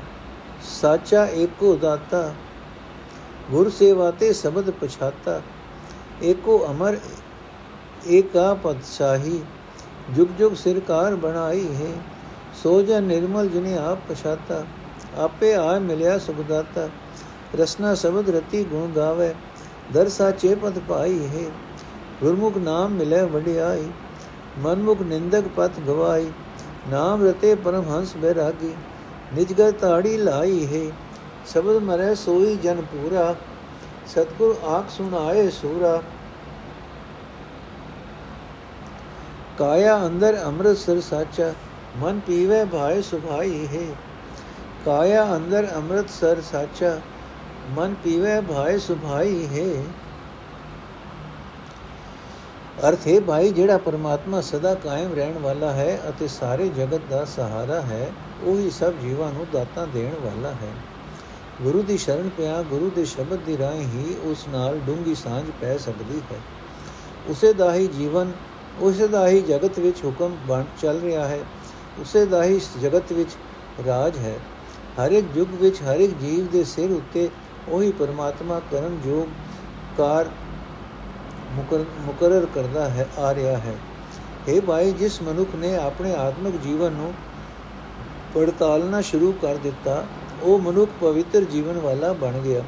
[0.64, 2.34] ਸਾਚਾ ਏਕੋ ਦਾਤਾ,
[3.52, 5.42] ਗੁਰ ਸੇਵਾ ਤੇ ਸ਼ਬਦ ਪਛਾਤਾ,
[6.24, 6.98] ਏਕੋ ਅਮਰ,
[8.08, 9.42] ਏਕਾ ਪਤਸ਼ਾਹੀ
[10.16, 11.92] ਜੁਗ ਜੁਗ ਸਰਕਾਰ ਬਣਾਈ ਹੈ,
[12.64, 14.64] ਸੋ ਜਨ ਨਿਰਮਲ ਜਿਨੇ ਆਪ ਪਛਾਤਾ,
[15.18, 16.88] ਆਪੇ ਆ ਮਿਲਿਆ ਸੁਖਦਾਤਾ
[17.60, 19.34] ਰਸਨਾ ਸ਼ਬਦ ਰਤੀ ਗੁਣ ਗਾਵੇ
[19.94, 21.50] ਦਰ ਸਾਚੇ ਪਦ ਪਾਈ ਹੈ।
[22.24, 23.90] ਗੁਰਮੁਖ ਨਾਮ ਮਿਲੇ ਵਡਿਆਈ,
[24.60, 26.32] ਮਨਮੁਖ ਨਿੰਦਕ ਪਤ ਗਵਾਈ,
[26.90, 28.74] ਨਾਮ ਰਤੇ ਪਰਮ ਹੰਸ ਬੈਰਾਗੀ
[29.34, 30.92] ਨਿਜਗਰ ਤਾੜੀ ਲਾਈ ਹੈ।
[31.48, 33.36] ਸ਼ਬਦ ਮਰੇ ਸੋਈ ਜਨ ਪੂਰਾ,
[34.08, 36.02] ਸਤਗੁਰ ਆਖ ਸੁਣਾਏ ਸੂਰਾ।
[39.58, 41.54] ਕਾਇਆ ਅੰਦਰ ਅੰਮ੍ਰਿਤ ਸਰ ਸਾਚਾ,
[41.98, 43.86] ਮਨ ਪੀਵੇ ਭਾਏ ਸੁਭਾਈ ਹੈ।
[44.86, 47.00] ਕਾਇਆ ਅੰਦਰ ਅੰਮ੍ਰਿਤ ਸਰ ਸਾਚਾ
[47.72, 49.84] ਮਨ ਪੀਵੇ ਭਾਏ ਸੁਭਾਈ ਹੈ।
[52.90, 57.82] ਅਰਥ ਹੈ ਭਾਈ, ਜਿਹੜਾ ਪਰਮਾਤਮਾ ਸਦਾ ਕਾਇਮ ਰਹਿਣ ਵਾਲਾ ਹੈ ਅਤੇ ਸਾਰੇ ਜਗਤ ਦਾ ਸਹਾਰਾ
[57.82, 58.12] ਹੈ,
[58.44, 60.74] ਉਹੀ ਸਭ ਜੀਵਾਂ ਨੂੰ ਦਾਤਾਂ ਦੇਣ ਵਾਲਾ ਹੈ।
[61.62, 65.78] ਗੁਰੂ ਦੀ ਸ਼ਰਨ ਪਿਆ, ਗੁਰੂ ਦੇ ਸ਼ਬਦ ਦੀ ਰਾਹੀਂ ਹੀ ਉਸ ਨਾਲ ਡੂੰਗੀ ਸਾਂਝ ਪੈ
[65.78, 66.38] ਸਕਦੀ ਹੈ।
[67.28, 68.32] ਉਸੇ ਦਾ ਹੀ ਜੀਵਨ,
[68.80, 71.40] ਉਸੇ ਦਾ ਹੀ ਜਗਤ ਵਿੱਚ ਹੁਕਮ ਬਣ ਚੱਲ ਰਿਹਾ ਹੈ।
[72.00, 73.30] ਉਸੇ ਦਾ ਹੀ ਜਗਤ ਵਿੱਚ
[73.88, 74.40] ਰਾਜ ਹੈ।
[75.00, 77.30] ਹਰ ਇੱਕ ਯੁੱਗ ਵਿੱਚ ਹਰ ਇੱਕ ਜੀਵ ਦੇ ਸਿਰ ਉੱਤੇ
[77.68, 79.28] ਉਹੀ ਪਰਮਾਤਮਾ ਕਰਨ ਜੋਗ
[79.98, 80.30] ਕਾਰ
[82.06, 83.76] ਮੁਕਰਰ ਕਰਦਾ ਹੈ, ਆ ਰਿਹਾ ਹੈ।
[84.48, 87.14] ਇਹ ਭਾਈ, ਜਿਸ ਮਨੁੱਖ ਨੇ ਆਪਣੇ ਆਤਮਿਕ ਜੀਵਨ ਨੂੰ
[88.34, 90.04] ਪੜਤਾਲਣਾ ਸ਼ੁਰੂ ਕਰ ਦਿੱਤਾ,
[90.44, 92.64] ਉਹ ਮਨੁੱਖ ਪਵਿੱਤਰ ਜੀਵਨ ਵਾਲਾ ਬਣ ਗਿਆ।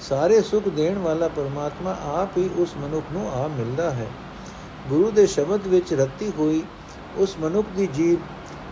[0.00, 4.06] ਸਾਰੇ ਸੁਖ ਦੇਣ ਵਾਲਾ ਪਰਮਾਤਮਾ ਆਪ ਹੀ ਉਸ ਮਨੁੱਖ ਨੂੰ ਆ ਮਿਲਦਾ ਹੈ।
[4.88, 6.62] ਗੁਰੂ ਦੇ ਸ਼ਬਦ ਵਿੱਚ ਰਤੀ ਹੋਈ
[7.16, 8.16] ਉਸ ਮਨੁੱਖ ਦੀ ਜੀਵ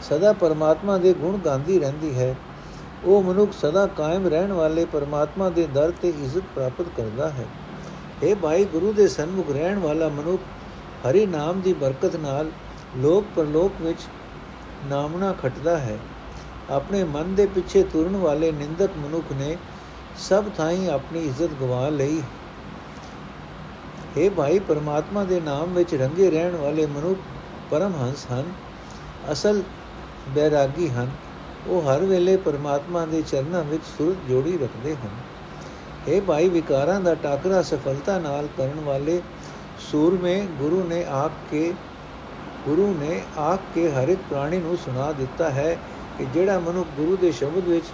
[0.03, 2.35] ਸਦਾ ਪਰਮਾਤਮਾ ਦੇ ਗੁਣ ਗਾਉਂਦੀ ਰਹਿੰਦੀ ਹੈ।
[3.05, 7.47] ਉਹ ਮਨੁੱਖ ਸਦਾ ਕਾਇਮ ਰਹਿਣ ਵਾਲੇ ਪਰਮਾਤਮਾ ਦੇ ਦਰ ਤੇ ਇੱਜ਼ਤ ਪ੍ਰਾਪਤ ਕਰਦਾ ਹੈ।
[8.23, 10.43] ਇਹ ਭਾਈ, ਗੁਰੂ ਦੇ ਸਨਮੁਖ ਰਹਿਣ ਵਾਲਾ ਮਨੁੱਖ
[11.07, 12.51] ਹਰੀ ਨਾਮ ਦੀ ਬਰਕਤ ਨਾਲ
[12.97, 14.01] ਲੋਕ ਪਰਲੋਕ ਵਿੱਚ
[14.87, 15.99] ਨਾਮਣਾ ਖਟਦਾ ਹੈ।
[16.71, 19.57] ਆਪਣੇ ਮਨ ਦੇ ਪਿੱਛੇ ਤੁਰਨ ਵਾਲੇ ਨਿੰਦਕ ਮਨੁੱਖ ਨੇ
[20.19, 22.23] ਸਭ ਥਾਈਂ ਆਪਣੀ ਇੱਜ਼ਤ ਗਵਾ ਲਈ।
[24.19, 27.19] हे ਭਾਈ, ਪਰਮਾਤਮਾ ਦੇ ਨਾਮ ਵਿੱਚ ਰੰਗੇ ਰਹਿਣ ਵਾਲੇ ਮਨੁੱਖ
[27.71, 28.53] ਪਰਮ ਹੰਸ ਹਨ,
[29.33, 29.63] ਅਸਲ
[30.29, 31.11] ਬੈਰਾਗੀ ਹਨ।
[31.67, 35.11] ਉਹ ਹਰ ਵੇਲੇ ਪਰਮਾਤਮਾ ਦੇ ਚਰਨਾਂ ਵਿੱਚ ਸੁਰਤ ਜੋੜੀ ਰੱਖਦੇ ਹਨ।
[36.09, 39.21] हे ਭਾਈ, ਵਿਕਾਰਾਂ ਦਾ ਟਾਕਰਾ ਸਫਲਤਾ ਨਾਲ ਕਰਨ ਵਾਲੇ
[39.81, 41.73] ਸੂਰਮੇ ਗੁਰੂ ਨੇ ਆਪ ਕੇ,
[42.65, 45.77] ਗੁਰੂ ਨੇ ਆਪ ਕੇ ਹਰ ਇੱਕ ਪ੍ਰਾਣੀ ਨੂੰ ਸੁਣਾ ਦਿੱਤਾ ਹੈ
[46.19, 47.85] ਕਿ ਜਿਹੜਾ ਮਨੁੱਖ ਗੁਰੂ ਦੇ ਸ਼ਬਦ ਵਿੱਚ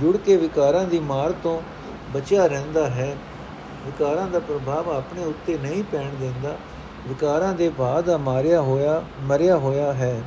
[0.00, 1.60] ਜੁੜ ਕੇ ਵਿਕਾਰਾਂ ਦੀ ਮਾਰ ਤੋਂ
[2.14, 3.16] ਬਚਿਆ ਰਹਿੰਦਾ ਹੈ,
[3.86, 6.56] ਵਿਕਾਰਾਂ ਦਾ ਪ੍ਰਭਾਵ ਆਪਣੇ ਉੱਤੇ ਨਹੀਂ ਪੈਣ ਦਿੰਦਾ,
[7.08, 10.22] ਵਿਕਾਰਾਂ ਦੇ ਬਾਅਦ ਆ ਮਾਰਿਆ ਹੋਇਆ, ਮਰਿਆ ਹੋਇਆ ਹੈ।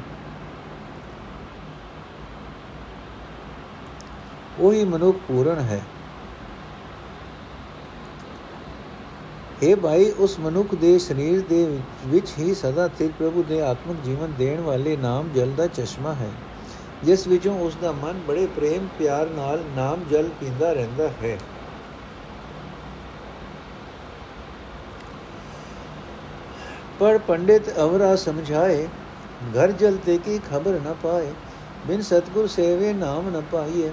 [4.60, 5.82] ਉਹੀ ਮਨੁੱਖ ਪੂਰਨ ਹੈ।
[9.64, 14.34] हे ਭਾਈ, ਉਸ ਮਨੁੱਖ ਦੇ ਸਰੀਰ ਦੇ ਵਿੱਚ ਹੀ ਸਦਾ ਤੇ ਪ੍ਰਭੂ ਦੇ ਆਤਮਿਕ ਜੀਵਨ
[14.38, 16.30] ਦੇਣ ਵਾਲੇ ਨਾਮ ਜਲ ਦਾ ਚਸ਼ਮਾ ਹੈ,
[17.04, 21.38] ਜਿਸ ਵਿੱਚੋਂ ਉਸ ਦਾ ਮਨ ਬੜੇ ਪ੍ਰੇਮ, ਪਿਆਰ ਨਾਲ ਨਾਮ ਜਲ ਪੀਂਦਾ ਰਹਿੰਦਾ ਹੈ।
[27.00, 28.88] ਪਰ ਪੰਡਿਤ ਅਵਰਾ ਸਮਝਾਏ,
[29.58, 31.32] ਘਰ ਜਲਤੇ ਕੀ ਖਬਰ न ਪਾਏ,
[31.88, 33.92] ਬਿਨ ਸਤਗੁਰ ਸੇਵੇ ਨਾਮ ਨ ਪਾਈਏ।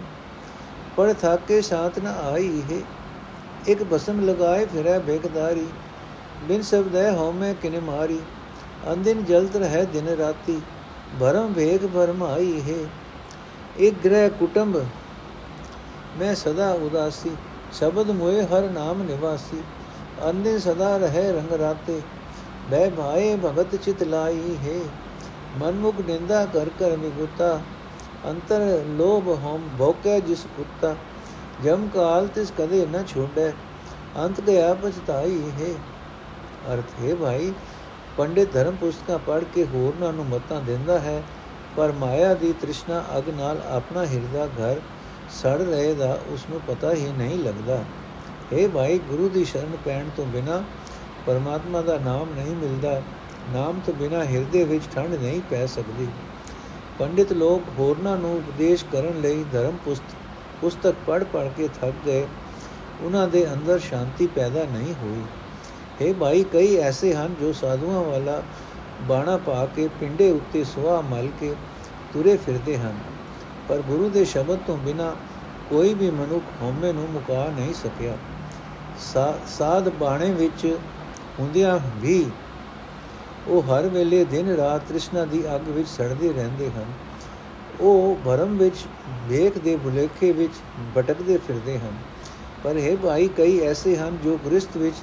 [0.97, 2.81] ਪੜ ਥਾਕੇ ਸਾਥ ਨ ਆਈ ਹੈ
[3.69, 5.67] ਇੱਕ ਬਸਮ ਲਗਾਏ ਫਿਰੈ ਬੇਕਦਾਰੀ।
[6.45, 8.21] ਬਿਨ ਸਬਦੈ ਹਉਮੈ ਕਿਨੇ ਮਾਰੀ।
[8.93, 10.61] ਅੰਦਿਨ ਜਲਤ ਰਹਿ ਦਿਨ ਰਾਤੀ।
[11.21, 12.85] ਭਰਮ ਵੇਗ ਭਰਮਾਈ ਹੈ
[13.79, 14.77] ਇੱਕ ਗ੍ਰਹਿ ਕੁਟੰਬ।
[16.19, 17.31] ਮੈਂ ਸਦਾ ਉਦਾਸੀ।
[17.73, 19.63] ਸ਼ਬਦ ਮੋਏ ਹਰ ਨਾਮ ਨਿਵਾਸੀ।
[20.29, 22.01] ਅੰਦੇ ਸਦਾ ਰਹੇ ਰੰਗ ਰਾਤੇ।
[22.71, 24.81] ਬੈ ਭਾਏ ਭਗਤ ਚਿਤ ਲਾਈ ਹੈ
[25.59, 27.61] ਮਨਮੁਖ ਨਿੰਦਾ ਕਰ ਕਰ ਨਿਗੁਤਾ।
[28.27, 30.95] ਅੰਤਰ ਲੋਭ ਹਮ ਭੋਕੇ ਜਿਸ ਕੁੱਤਾ
[31.65, 33.51] ਜਮ ਕਾਲ ਤਿਸ ਕਦੇ ਨ ਛੋੜੈ
[34.19, 35.75] ਅੰਤ ਗਿਆ ਪਛਤਾਈ ਹੈ
[36.73, 37.53] ਅਰਥ, ਹੈ ਭਾਈ,
[38.17, 41.23] ਪੰਡਿਤ ਧਰਮ ਪੁਸਤਕਾਂ ਪੜ੍ਹ ਕੇ ਹੋਰਨਾਂ ਨੂੰ ਮਤਾਂ ਦਿੰਦਾ ਹੈ,
[41.77, 44.81] ਪਰ ਮਾਇਆ ਦੀ ਤ੍ਰਿਸ਼ਨਾ ਅਗ ਨਾਲ ਆਪਣਾ ਹਿਰਦਾ ਘਰ
[45.33, 47.83] ਸੜ ਰਹੇ ਦਾ ਉਸ ਨੂੰ ਪਤਾ ਹੀ ਨਹੀਂ ਲੱਗਦਾ।
[48.53, 50.63] اے ਭਾਈ, ਗੁਰੂ ਦੀ ਸ਼ਰਨ ਪੈਣ ਤੋਂ ਬਿਨਾ
[51.27, 53.01] ਪਰਮਾਤਮਾ ਦਾ ਨਾਮ ਨਹੀਂ ਮਿਲਦਾ,
[53.53, 56.09] ਨਾਮ ਤੋਂ ਬਿਨਾ ਹਿਰਦੇ ਵਿੱਚ ਠੰਡ ਨਹੀਂ ਪੈ ਸਕਦੀ।
[56.99, 62.27] ਪੰਡਿਤ ਲੋਕ ਹੋਰਨਾਂ ਨੂੰ ਉਪਦੇਸ਼ ਕਰਨ ਲਈ ਧਰਮ ਪੁਸਤਕ ਪੁਸਤਕ ਪੜ੍ਹ ਪੜ੍ਹ ਕੇ ਥੱਕ ਗਏ।
[63.01, 65.23] ਉਹਨਾਂ ਦੇ ਅੰਦਰ ਸ਼ਾਂਤੀ ਪੈਦਾ ਨਹੀਂ ਹੋਈ।
[66.01, 68.43] ਇਹ ਭਾਈ, ਕਈ ਐਸੇ ਹਨ ਜੋ ਸਾਧੂਆਂ ਵਾਲਾ
[69.03, 71.55] ਬਾਣਾ ਪਾ ਕੇ ਪਿੰਡੇ ਉੱਤੇ ਸੁਆ ਮਲ ਕੇ
[72.13, 72.95] ਤੁਰੇ ਫਿਰਦੇ ਹਨ,
[73.69, 75.15] ਪਰ ਗੁਰੂ ਦੇ ਸ਼ਬਦ ਤੋਂ ਬਿਨਾ
[75.71, 78.17] ਕੋਈ ਵੀ ਮਨੁੱਖ ਹਉਮੈ ਨੂੰ ਮੁਕਾ ਨਹੀਂ ਸਕਿਆ।
[79.49, 80.67] ਸਾਧ ਬਾਣੇ ਵਿੱਚ
[81.39, 82.25] ਹੁੰਦਿਆਂ ਵੀ
[83.49, 86.85] ਉਹ ਹਰ ਵੇਲੇ ਦਿਨ ਰਾਤ ਤ੍ਰਿਸ਼ਨਾ ਦੀ ਅੱਗ ਵਿੱਚ ਸੜਦੇ ਰਹਿੰਦੇ ਹਨ।
[87.81, 88.77] ਉਹ ਭਰਮ ਵਿੱਚ
[89.29, 90.53] ਵੇਖ ਦੇ ਭੁਲੇਖੇ ਵਿੱਚ
[90.97, 91.93] ਭਟਕਦੇ ਫਿਰਦੇ ਹਨ।
[92.65, 94.97] ਪਰ ਇਹ ਭਾਈ, ਕਈ ਐਸੇ ਹਨ ਜੋ ਗ੍ਰਸਥ ਵਿੱਚ,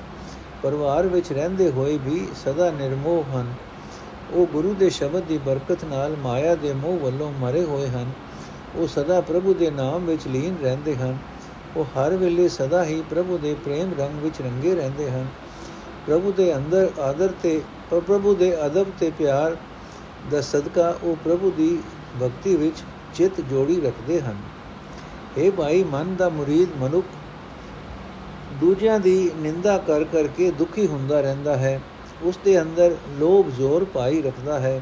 [0.64, 3.54] ਪਰਿਵਾਰ ਵਿੱਚ ਰਹਿੰਦੇ ਹੋਏ ਵੀ ਸਦਾ ਨਿਰਮੋਹ ਹਨ।
[4.34, 8.12] ਉਹ ਗੁਰੂ ਦੇ ਸ਼ਬਦ ਦੀ ਬਰਕਤ ਨਾਲ ਮਾਇਆ ਦੇ ਮੋਹ ਵੱਲੋਂ ਮਰੇ ਹੋਏ ਹਨ।
[8.76, 11.18] ਉਹ ਸਦਾ ਪ੍ਰਭੂ ਦੇ ਨਾਮ ਵਿੱਚ ਲੀਨ ਰਹਿੰਦੇ ਹਨ।
[11.76, 15.28] ਉਹ ਹਰ ਵੇਲੇ ਸਦਾ ਹੀ ਪ੍ਰਭੂ ਦੇ ਪ੍ਰੇਮ ਰੰਗ ਵਿੱਚ ਰੰਗੇ ਰਹਿੰਦੇ ਹਨ।
[16.08, 17.62] ਪ੍ਰਭੂ ਦੇ ਅੰਦਰ ਆਦਰ ਤੇ
[17.92, 19.58] ਪ੍ਰਭੂ ਦੇ ਅਦਬ ਤੇ ਪਿਆਰ
[20.32, 21.80] ਦਾ ਸਦਕਾ ਉਹ ਪ੍ਰਭੂ ਦੀ
[22.22, 22.78] ਭਗਤੀ ਵਿੱਚ
[23.16, 24.38] ਚਿੱਤ ਜੋੜੀ ਰੱਖਦੇ ਹਨ।
[25.38, 27.08] ਇਹ ਭਾਈ, ਮਨ ਦਾ ਮੁਰੀਦ ਮਨੁੱਖ
[28.62, 31.82] ਦੂਜਿਆਂ ਦੀ ਨਿੰਦਾ ਕਰ ਕਰਕੇ ਦੁਖੀ ਹੁੰਦਾ ਰਹਿੰਦਾ ਹੈ।
[32.22, 34.82] ਉਸ ਦੇ ਅੰਦਰ ਲੋਭ ਜ਼ੋਰ ਪਾਈ ਰੱਖਦਾ ਹੈ।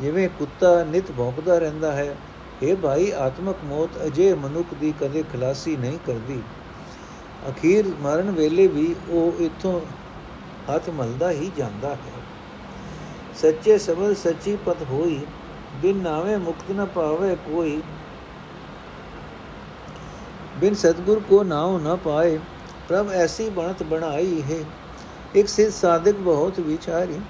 [0.00, 2.16] ਜਿਵੇਂ ਕੁੱਤਾ ਨਿਤ ਭੌਂਕਦਾ ਰਹਿੰਦਾ ਹੈ।
[2.62, 6.42] ਇਹ ਭਾਈ, ਆਤਮਕ ਮੌਤ ਅਜੇ ਮਨੁੱਖ ਦੀ ਕਦੇ ਖਲਾਸੀ ਨਹੀਂ ਕਰਦੀ।
[7.48, 9.80] ਅਖੀਰ ਮਰਨ ਵੇਲੇ ਵੀ ਉਹ ਇਥੋਂ
[10.70, 12.22] ਹੱਥ ਮਲਦਾ ਹੀ ਜਾਂਦਾ ਹੈ।
[13.34, 15.26] ਸੱਚੇ ਸਬਦ ਸੱਚੀ ਪਤ ਹੋਈ,
[15.82, 17.82] ਬਿਨ ਨਾਵੇਂ ਮੁਕਤ ਨ ਪਾਵੇ ਕੋਈ।
[20.56, 22.38] ਬਿਨ ਸਤਗੁਰ ਕੋ ਨਾਉ ਨ ਪਾਏ,
[22.88, 24.64] ਪ੍ਰਭ ਐਸੀ ਬਣਤ ਬਣਾਈ ਹੈ।
[25.34, 27.20] ਇੱਕ ਸਿੱਧ ਸਾਧਕ ਬਹੁਤ ਵਿਚਾਰੀ,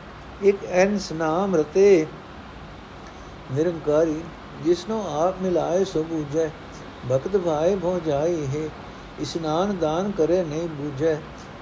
[0.43, 2.07] ਇੱਕ ਐਨਸ ਨਾਮ ਰਤੇ
[3.53, 4.21] ਨਿਰੰਕਾਰੀ,
[4.65, 6.51] ਜਿਸਨੂੰ ਆਪ ਮਿਲਾਏ ਸੋ ਬੂਝੈ।
[7.13, 8.69] ਭਗਤ ਭਾਏ ਭੋ ਜਾਈ ਹੈ,
[9.21, 11.17] ਇਸਨਾਨ ਦਾਨ ਕਰੇ ਨਹੀਂ ਬੂਝੈ।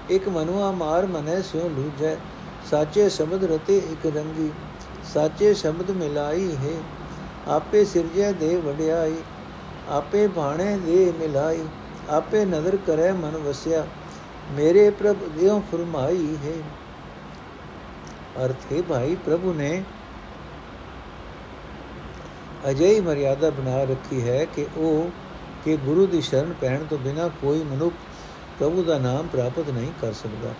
[0.09, 2.15] ਇੱਕ ਮਨੁਆ ਮਾਰ ਮਨੇ ਸਿਉ ਲੂਝੈ
[2.71, 4.51] ਸਾਚੇ ਸ਼ਬਦ ਰਤੇ ਇੱਕ ਰੰਗੀ,
[5.13, 6.73] ਸਾਚੇ ਸ਼ਬਦ ਮਿਲਾਈ ਹੈ,
[7.47, 9.15] ਆਪੇ ਸਿਰਜੈ ਦੇ ਵਡਿਆਈ,
[9.89, 11.65] ਆਪੇ ਬਾਣੇ ਦੇ ਮਿਲਾਈ,
[12.09, 13.85] ਆਪੇ ਨਦਰ ਕਰੇ ਮਨ ਵਸਿਆ,
[14.51, 16.53] ਮੇਰੇ ਪ੍ਰਭ ਦਿਓ ਫਰਮਾਈ ਹੈ।
[18.45, 19.83] ਅਰਥ ਹੈ ਭਾਈ, ਪ੍ਰਭੂ ਨੇ
[22.69, 25.09] ਅਜਿਹੀ ਮਰਿਆਦਾ ਬਣਾ ਰੱਖੀ ਹੈ ਕਿ ਉਹ
[25.65, 27.93] ਕਿ ਗੁਰੂ ਦੀ ਸ਼ਰਨ ਪੈਣ ਤੋਂ ਬਿਨਾ ਕੋਈ ਮਨੁੱਖ
[28.59, 30.53] ਪ੍ਰਭੂ ਦਾ ਨਾਮ ਪ੍ਰਾਪਤ ਨਹੀਂ ਕਰ ਸਕਦਾ।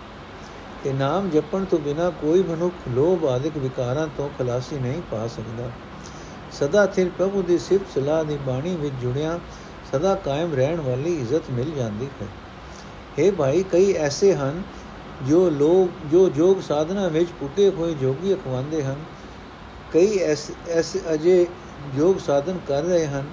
[0.84, 5.70] ਕਿ ਨਾਮ ਜਪਣ ਤੋਂ ਬਿਨਾ ਕੋਈ ਮਨੁੱਖ ਲੋਭ ਆਦਿਕ ਵਿਕਾਰਾਂ ਤੋਂ ਖਲਾਸੀ ਨਹੀਂ ਪਾ ਸਕਦਾ।
[6.52, 9.40] ਸਦਾ ਥਿਰ ਪ੍ਰਭੂ ਦੀ ਸਿਫਤ ਸਲਾਹ ਦੀ ਬਾਣੀ ਵਿੱਚ ਜੁੜਿਆ,
[9.92, 12.26] ਸਦਾ ਕਾਇਮ ਰਹਿਣ ਵਾਲੀ ਇੱਜ਼ਤ ਮਿਲ ਜਾਂਦੀ ਹੈ।
[13.18, 14.62] हे ਭਾਈ, ਕਈ ਐਸੇ ਹਨ
[15.22, 18.96] ਜੋ ਲੋਕ ਜੋ ਜੋਗ ਸਾਧਨਾ ਵਿੱਚ ਪੁੱਗੇ ਹੋਏ ਜੋਗੀ ਅਖਵਾਉਂਦੇ ਹਨ।
[19.92, 21.46] ਕਈ ਐਸੇ ਐਸੇ ਅਜੇ
[21.94, 23.24] ਯੋਗ ਸਾਧਨ ਕਰ ਰਹੇ ਹਨ।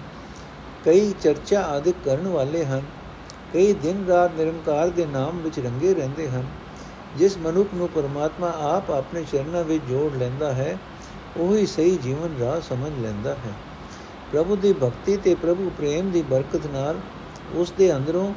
[0.86, 2.82] ਕਈ ਚਰਚਾ ਆਦਿਕ ਕਰਨ ਵਾਲੇ ਹਨ।
[3.54, 6.46] ਕਈ ਦਿਨ ਰਾਤ ਨਿਰੰਕਾਰ ਦੇ ਨਾਮ ਵਿੱਚ ਰੰਗੇ ਰਹਿੰਦੇ ਹਨ।
[7.18, 10.78] ਜਿਸ ਮਨੁੱਖ ਨੂੰ ਪਰਮਾਤਮਾ ਆਪ ਆਪਣੇ ਚਰਨਾਂ ਵਿੱਚ ਜੋੜ ਲੈਂਦਾ ਹੈ,
[11.38, 13.54] ਉਹੀ ਸਹੀ ਜੀਵਨ ਰਾਹ ਸਮਝ ਲੈਂਦਾ ਹੈ।
[14.32, 17.00] ਪ੍ਰਭੂ ਦੀ ਭਗਤੀ ਤੇ ਪ੍ਰਭੂ ਪ੍ਰੇਮ ਦੀ ਬਰਕਤ ਨਾਲ
[17.56, 18.34] ਉਸ ਦੇ ਅੰਦਰੋਂ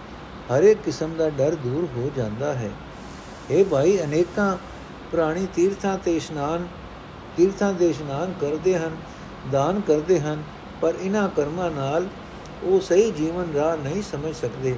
[0.50, 2.70] ਹਰ ਇੱਕ ਕਿਸਮ ਦਾ ਡਰ ਦੂਰ ਹੋ ਜਾਂਦਾ ਹੈ।
[3.50, 4.56] ਇਹ ਭਾਈ, ਅਨੇਕਾਂ
[5.12, 6.66] ਪ੍ਰਾਣੀ ਤੀਰਥਾਂ ਤੇ ਇਸ਼ਨਾਨ,
[7.36, 8.96] ਤੀਰਥਾਂ ਦੇ ਇਸ਼ਨਾਨ ਕਰਦੇ ਹਨ,
[9.52, 10.42] ਦਾਨ ਕਰਦੇ ਹਨ,
[10.80, 12.06] ਪਰ ਇਹਨਾਂ ਕਰਮਾਂ ਨਾਲ
[12.62, 14.76] ਉਹ ਸਹੀ ਜੀਵਨ ਰਾਹ ਨਹੀਂ ਸਮਝ ਸਕਦੇ।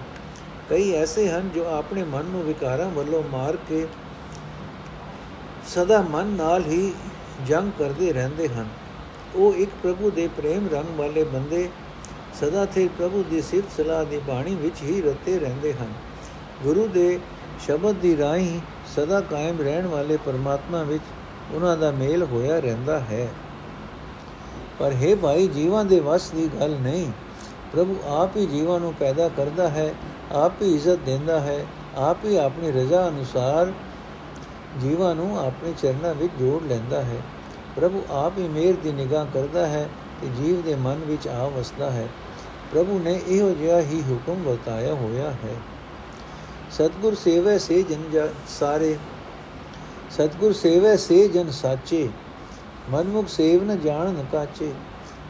[0.70, 3.87] ਕਈ ਐਸੇ ਹਨ ਜੋ ਆਪਣੇ ਮਨ ਨੂੰ ਵਿਕਾਰਾਂ ਵੱਲੋਂ ਮਾਰ ਕੇ
[5.66, 6.92] ਸਦਾ ਮਨ ਨਾਲ ਹੀ
[7.46, 8.68] ਜੰਗ ਕਰਦੇ ਰਹਿੰਦੇ ਹਨ।
[9.35, 11.68] ਉਹ ਇੱਕ ਪ੍ਰਭੂ ਦੇ ਪ੍ਰੇਮ ਰੰਗ ਵਾਲੇ ਬੰਦੇ
[12.40, 15.92] ਸਦਾ ਤੇ ਪ੍ਰਭੂ ਦੀ ਸਿਫਤ ਸਲਾਹ ਦੀ ਬਾਣੀ ਵਿੱਚ ਹੀ ਰਤੇ ਰਹਿੰਦੇ ਹਨ।
[16.62, 17.20] ਗੁਰੂ ਦੇ
[17.66, 18.61] ਸ਼ਬਦ ਦੀ ਰਾਹੀਂ
[18.96, 21.04] ਸਦਾ ਕਾਇਮ ਰਹਿਣ ਵਾਲੇ ਪਰਮਾਤਮਾ ਵਿੱਚ
[21.52, 23.28] ਉਹਨਾਂ ਦਾ ਮੇਲ ਹੋਇਆ ਰਹਿੰਦਾ ਹੈ।
[24.78, 27.12] ਪਰ ਹੈ ਭਾਈ, ਜੀਵਾਂ ਦੇ ਵਸ ਦੀ ਗੱਲ ਨਹੀਂ।
[27.72, 29.94] ਪ੍ਰਭੂ ਆਪ ਹੀ ਜੀਵਾਂ ਨੂੰ ਪੈਦਾ ਕਰਦਾ ਹੈ।
[30.33, 33.73] ਆਪ ਹੀ ਇੱਜ਼ਤ ਦਿੰਦਾ ਹੈ, ਆਪ ਹੀ ਆਪਣੀ ਰਜ਼ਾ ਅਨੁਸਾਰ
[34.81, 37.17] ਜੀਵਾਂ ਨੂੰ ਆਪਣੇ ਚਰਨਾਂ ਵਿੱਚ ਜੋੜ ਲੈਂਦਾ ਹੈ।
[37.77, 39.88] ਪ੍ਰਭੂ ਆਪ ਹੀ ਮੇਰ ਦੀ ਨਿਗਾਹ ਕਰਦਾ ਹੈ
[40.21, 42.09] ਤੇ ਜੀਵ ਦੇ ਮਨ ਵਿੱਚ ਆ ਵਸਦਾ ਹੈ।
[42.73, 45.55] ਪ੍ਰਭੂ ਨੇ ਇਹੋ ਜਿਹਾ ਹੀ ਹੁਕਮ ਬਤਾਇਆ ਹੋਇਆ ਹੈ।
[46.71, 48.99] ਸਤਗੁਰ ਸੇਵੇ ਸੇ ਜਨ ਸਾਰੇ।
[50.11, 52.09] ਸਤਗੁਰ ਸੇਵੇ ਸੇ ਜਨ ਸਾਚੇ।
[52.91, 54.73] ਮਨਮੁਖ ਸੇਵ ਨ ਜਾਣ ਨ ਕਾਚੇ।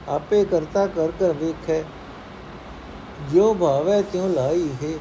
[0.09, 1.83] ਆਪੇ ਕਰਤਾ ਕਰ ਕਰ ਵੇਖੈ।
[3.33, 4.93] ਜੋ ਭਾਵੈ ਤਿਉ ਲਾਈ ਹੈ।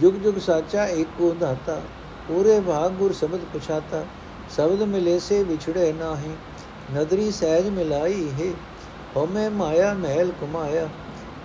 [0.00, 1.80] ਜੁਗ ਜੁਗ ਸਾਚਾ ਏਕੋ ਦਾਤਾ,
[2.28, 4.04] ਪੂਰੇ ਭਾਗ ਗੁਰ ਸ਼ਬਦ ਪਛਾਤਾ,
[4.56, 6.30] ਸ਼ਬਦ ਮਿਲੇ ਸੇ ਵਿਛੜੇ ਨਾਹੀ,
[6.94, 8.52] ਨਦਰੀ ਸਹਿਜ ਮਿਲਾਈ ਹੈ।
[9.16, 10.88] ਹਉਮੈ ਮਾਇਆ ਮਹਿਲ ਕੁਮਾਇਆ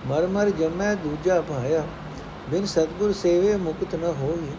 [0.06, 1.82] ਮਰ ਮਰ ਜਮੈ ਦੂਜਾ ਪਾਇਆ
[2.50, 4.50] ਬਿਨ ਸਤਗੁਰ ਸੇਵੇ ਮੁਕਤ ਨ ਹੋਈ,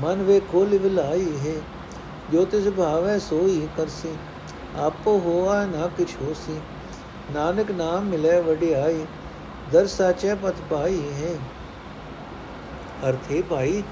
[0.00, 1.60] ਮਨ ਵੇ ਖੋਲ ਵਿਲਾਈ ਹੈ।
[2.32, 4.14] ਜੋ ਤਿਸ ਭਾਵੈ ਸੋਈ ਕਰਸੀ,
[4.76, 6.60] ਆਪੋ ਹੋਆ ਨਾ ਕਿਛ ਹੋਸੀ,
[7.34, 9.04] ਨਾਨਕ ਨਾਮ ਮਿਲੇ ਵਡਿਆਈ
[9.72, 11.34] ਦਰ ਸਾਚੇ ਪਤ ਪਾਈ ਹੈ।
[13.08, 13.82] ਅਰਥੇ ਭਾਈ,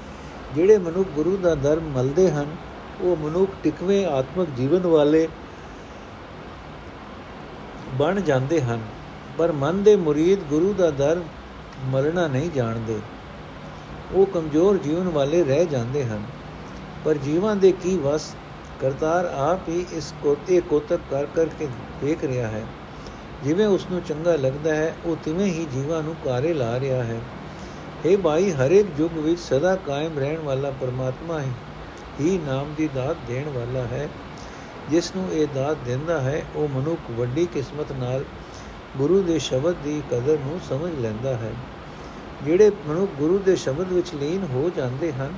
[0.55, 2.55] ਜਿਹੜੇ ਮਨੁੱਖ ਗੁਰੂ ਦਾ ਦਰ ਮਲਦੇ ਹਨ,
[3.01, 5.27] ਉਹ ਮਨੁੱਖ ਟਿਕਵੇਂ ਆਤਮਿਕ ਜੀਵਨ ਵਾਲੇ
[7.93, 8.81] ਬਣ ਜਾਂਦੇ ਹਨ,
[9.37, 11.21] ਪਰ ਮਨ ਦੇ ਮੁਰੀਦ ਗੁਰੂ ਦਾ ਦਰ
[11.85, 12.99] ਮਲਣਾ ਨਹੀਂ ਜਾਣਦੇ।
[14.13, 16.23] ਉਹ ਕਮਜ਼ੋਰ ਜੀਵਨ ਵਾਲੇ ਰਹਿ ਜਾਂਦੇ ਹਨ,
[17.05, 18.35] ਪਰ ਜੀਵਾਂ ਦੇ ਕੀ ਵਸ?
[18.81, 21.67] ਕਰਤਾਰ ਆਪ ਹੀ ਇਸ ਕੋਤੇ ਕੋਤਕ ਕਰ, ਕਰਕੇ
[22.01, 22.63] ਦੇਖ ਰਿਹਾ ਹੈ।
[23.43, 27.19] ਜਿਵੇਂ ਉਸ ਨੂੰ ਚੰਗਾ ਲੱਗਦਾ ਹੈ, ਉਹ ਤਿਵੇਂ ਹੀ ਜੀਵਾਂ ਨੂੰ ਕਾਰੇ ਲਾ ਰਿਹਾ ਹੈ।
[28.05, 31.51] ਇਹ ਭਾਈ, ਹਰੇਕ ਯੁੱਗ ਵਿੱਚ ਸਦਾ ਕਾਇਮ ਰਹਿਣ ਵਾਲਾ ਪਰਮਾਤਮਾ ਹੀ
[32.19, 34.09] ਹੀ ਨਾਮ ਦੀ ਦਾਤ ਦੇਣ ਵਾਲਾ ਹੈ।
[34.89, 38.23] ਜਿਸ ਨੂੰ ਇਹ ਦਾਤ ਦਿੰਦਾ ਹੈ, ਉਹ ਮਨੁੱਖ ਵੱਡੀ ਕਿਸਮਤ ਨਾਲ
[38.97, 41.51] ਗੁਰੂ ਦੇ ਸ਼ਬਦ ਦੀ ਕਦਰ ਨੂੰ ਸਮਝ ਲੈਂਦਾ ਹੈ।
[42.43, 45.33] ਜਿਹੜੇ ਮਨੁੱਖ ਗੁਰੂ ਦੇ ਸ਼ਬਦ ਵਿੱਚ ਲੀਨ ਹੋ ਜਾਂਦੇ ਹਨ,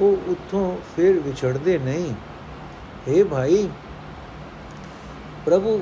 [0.00, 2.12] ਉਹ ਉੱਥੋਂ ਫਿਰ ਵਿਛੜਦੇ ਨਹੀਂ।
[3.08, 3.68] हे ਭਾਈ,
[5.44, 5.80] ਪ੍ਰਭੂ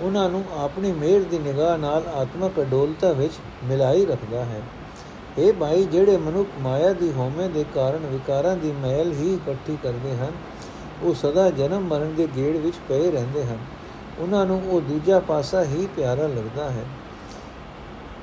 [0.00, 3.32] ਉਹਨਾਂ ਨੂੰ ਆਪਣੀ ਮਿਹਰ ਦੀ ਨਿਗਾਹ ਨਾਲ ਆਤਮਕ ਅਡੋਲਤਾ ਵਿੱਚ
[3.64, 4.62] ਮਿਲਾਈ ਰੱਖਦਾ ਹੈ।
[5.38, 10.16] ਇਹ ਭਾਈ ਜਿਹੜੇ ਮਨੁੱਖ ਮਾਇਆ ਦੀ ਹੋਮੇ ਦੇ ਕਾਰਨ ਵਿਕਾਰਾਂ ਦੀ ਮਹਿਲ ਹੀ ਇਕੱਠੀ ਕਰਦੇ
[10.16, 10.32] ਹਨ,
[11.02, 13.58] ਉਹ ਸਦਾ ਜਨਮ ਮਰਨ ਦੇ ਗੇੜ ਵਿੱਚ ਪਏ ਰਹਿੰਦੇ ਹਨ।
[14.18, 16.84] ਉਹਨਾਂ ਨੂੰ ਉਹ ਦੂਜਾ ਪਾਸਾ ਹੀ ਪਿਆਰਾ ਲੱਗਦਾ ਹੈ।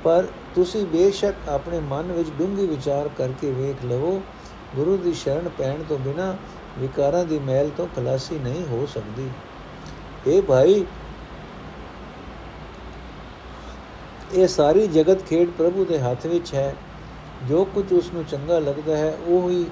[0.03, 4.21] ਪਰ ਤੁਸੀਂ ਬੇਸ਼ੱਕ ਆਪਣੇ ਮਨ ਵਿੱਚ ਡੂੰਘੀ ਵਿਚਾਰ ਕਰਕੇ ਵੇਖ ਲਵੋ,
[4.75, 6.35] ਗੁਰੂ ਦੀ ਸ਼ਰਨ ਪੈਣ ਤੋਂ ਬਿਨਾ
[6.79, 9.29] ਵਿਕਾਰਾਂ ਦੀ ਮਹਿਲ ਤੋਂ ਖਲਾਸੀ ਨਹੀਂ ਹੋ ਸਕਦੀ।
[10.27, 10.85] ਇਹ ਭਾਈ
[14.33, 16.75] ਇਹ ਸਾਰੀ ਜਗਤ ਖੇਡ ਪ੍ਰਭੂ ਦੇ ਹੱਥ ਵਿੱਚ ਹੈ।
[17.47, 19.65] ਜੋ ਕੁਝ ਉਸ ਨੂੰ ਚੰਗਾ ਲੱਗਦਾ ਹੈ, ਉਹ ਹੀ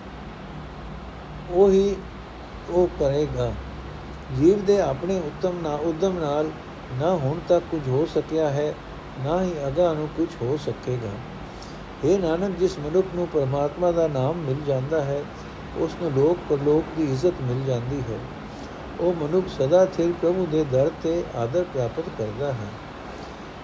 [1.52, 1.95] ਉਹ ਹੀ
[2.69, 3.52] ਉਹ ਕਰੇਗਾ।
[4.38, 6.50] ਜੀਵ ਦੇ ਆਪਣੇ ਉੱਤਮ ਨਾ, ਉਦਮ ਨਾਲ
[7.00, 8.74] ਨਾ ਹੁਣ ਤੱਕ ਕੁਝ ਹੋ ਸਕਿਆ ਹੈ,
[9.24, 11.12] ਨਾ ਹੀ ਅਗਾ ਨੂੰ ਕੁਝ ਹੋ ਸਕੇਗਾ।
[12.04, 15.24] ਇਹ ਨਾਨਕ, ਜਿਸ ਮਨੁੱਖ ਨੂੰ ਪਰਮਾਤਮਾ ਦਾ ਨਾਮ ਮਿਲ ਜਾਂਦਾ ਹੈ
[15.78, 18.19] ਉਸ ਨੂੰ ਲੋਕ ਪਰਲੋਕ ਦੀ ਇੱਜ਼ਤ ਮਿਲ ਜਾਂਦੀ ਹੈ।
[19.00, 22.91] ਉਹ ਮਨੁੱਖ ਸਦਾ ਥਿਰ ਪ੍ਰਭੂ ਦੇ ਦਰ ਤੇ ਆਦਰ ਪ੍ਰਾਪਤ ਕਰਦਾ ਹੈ।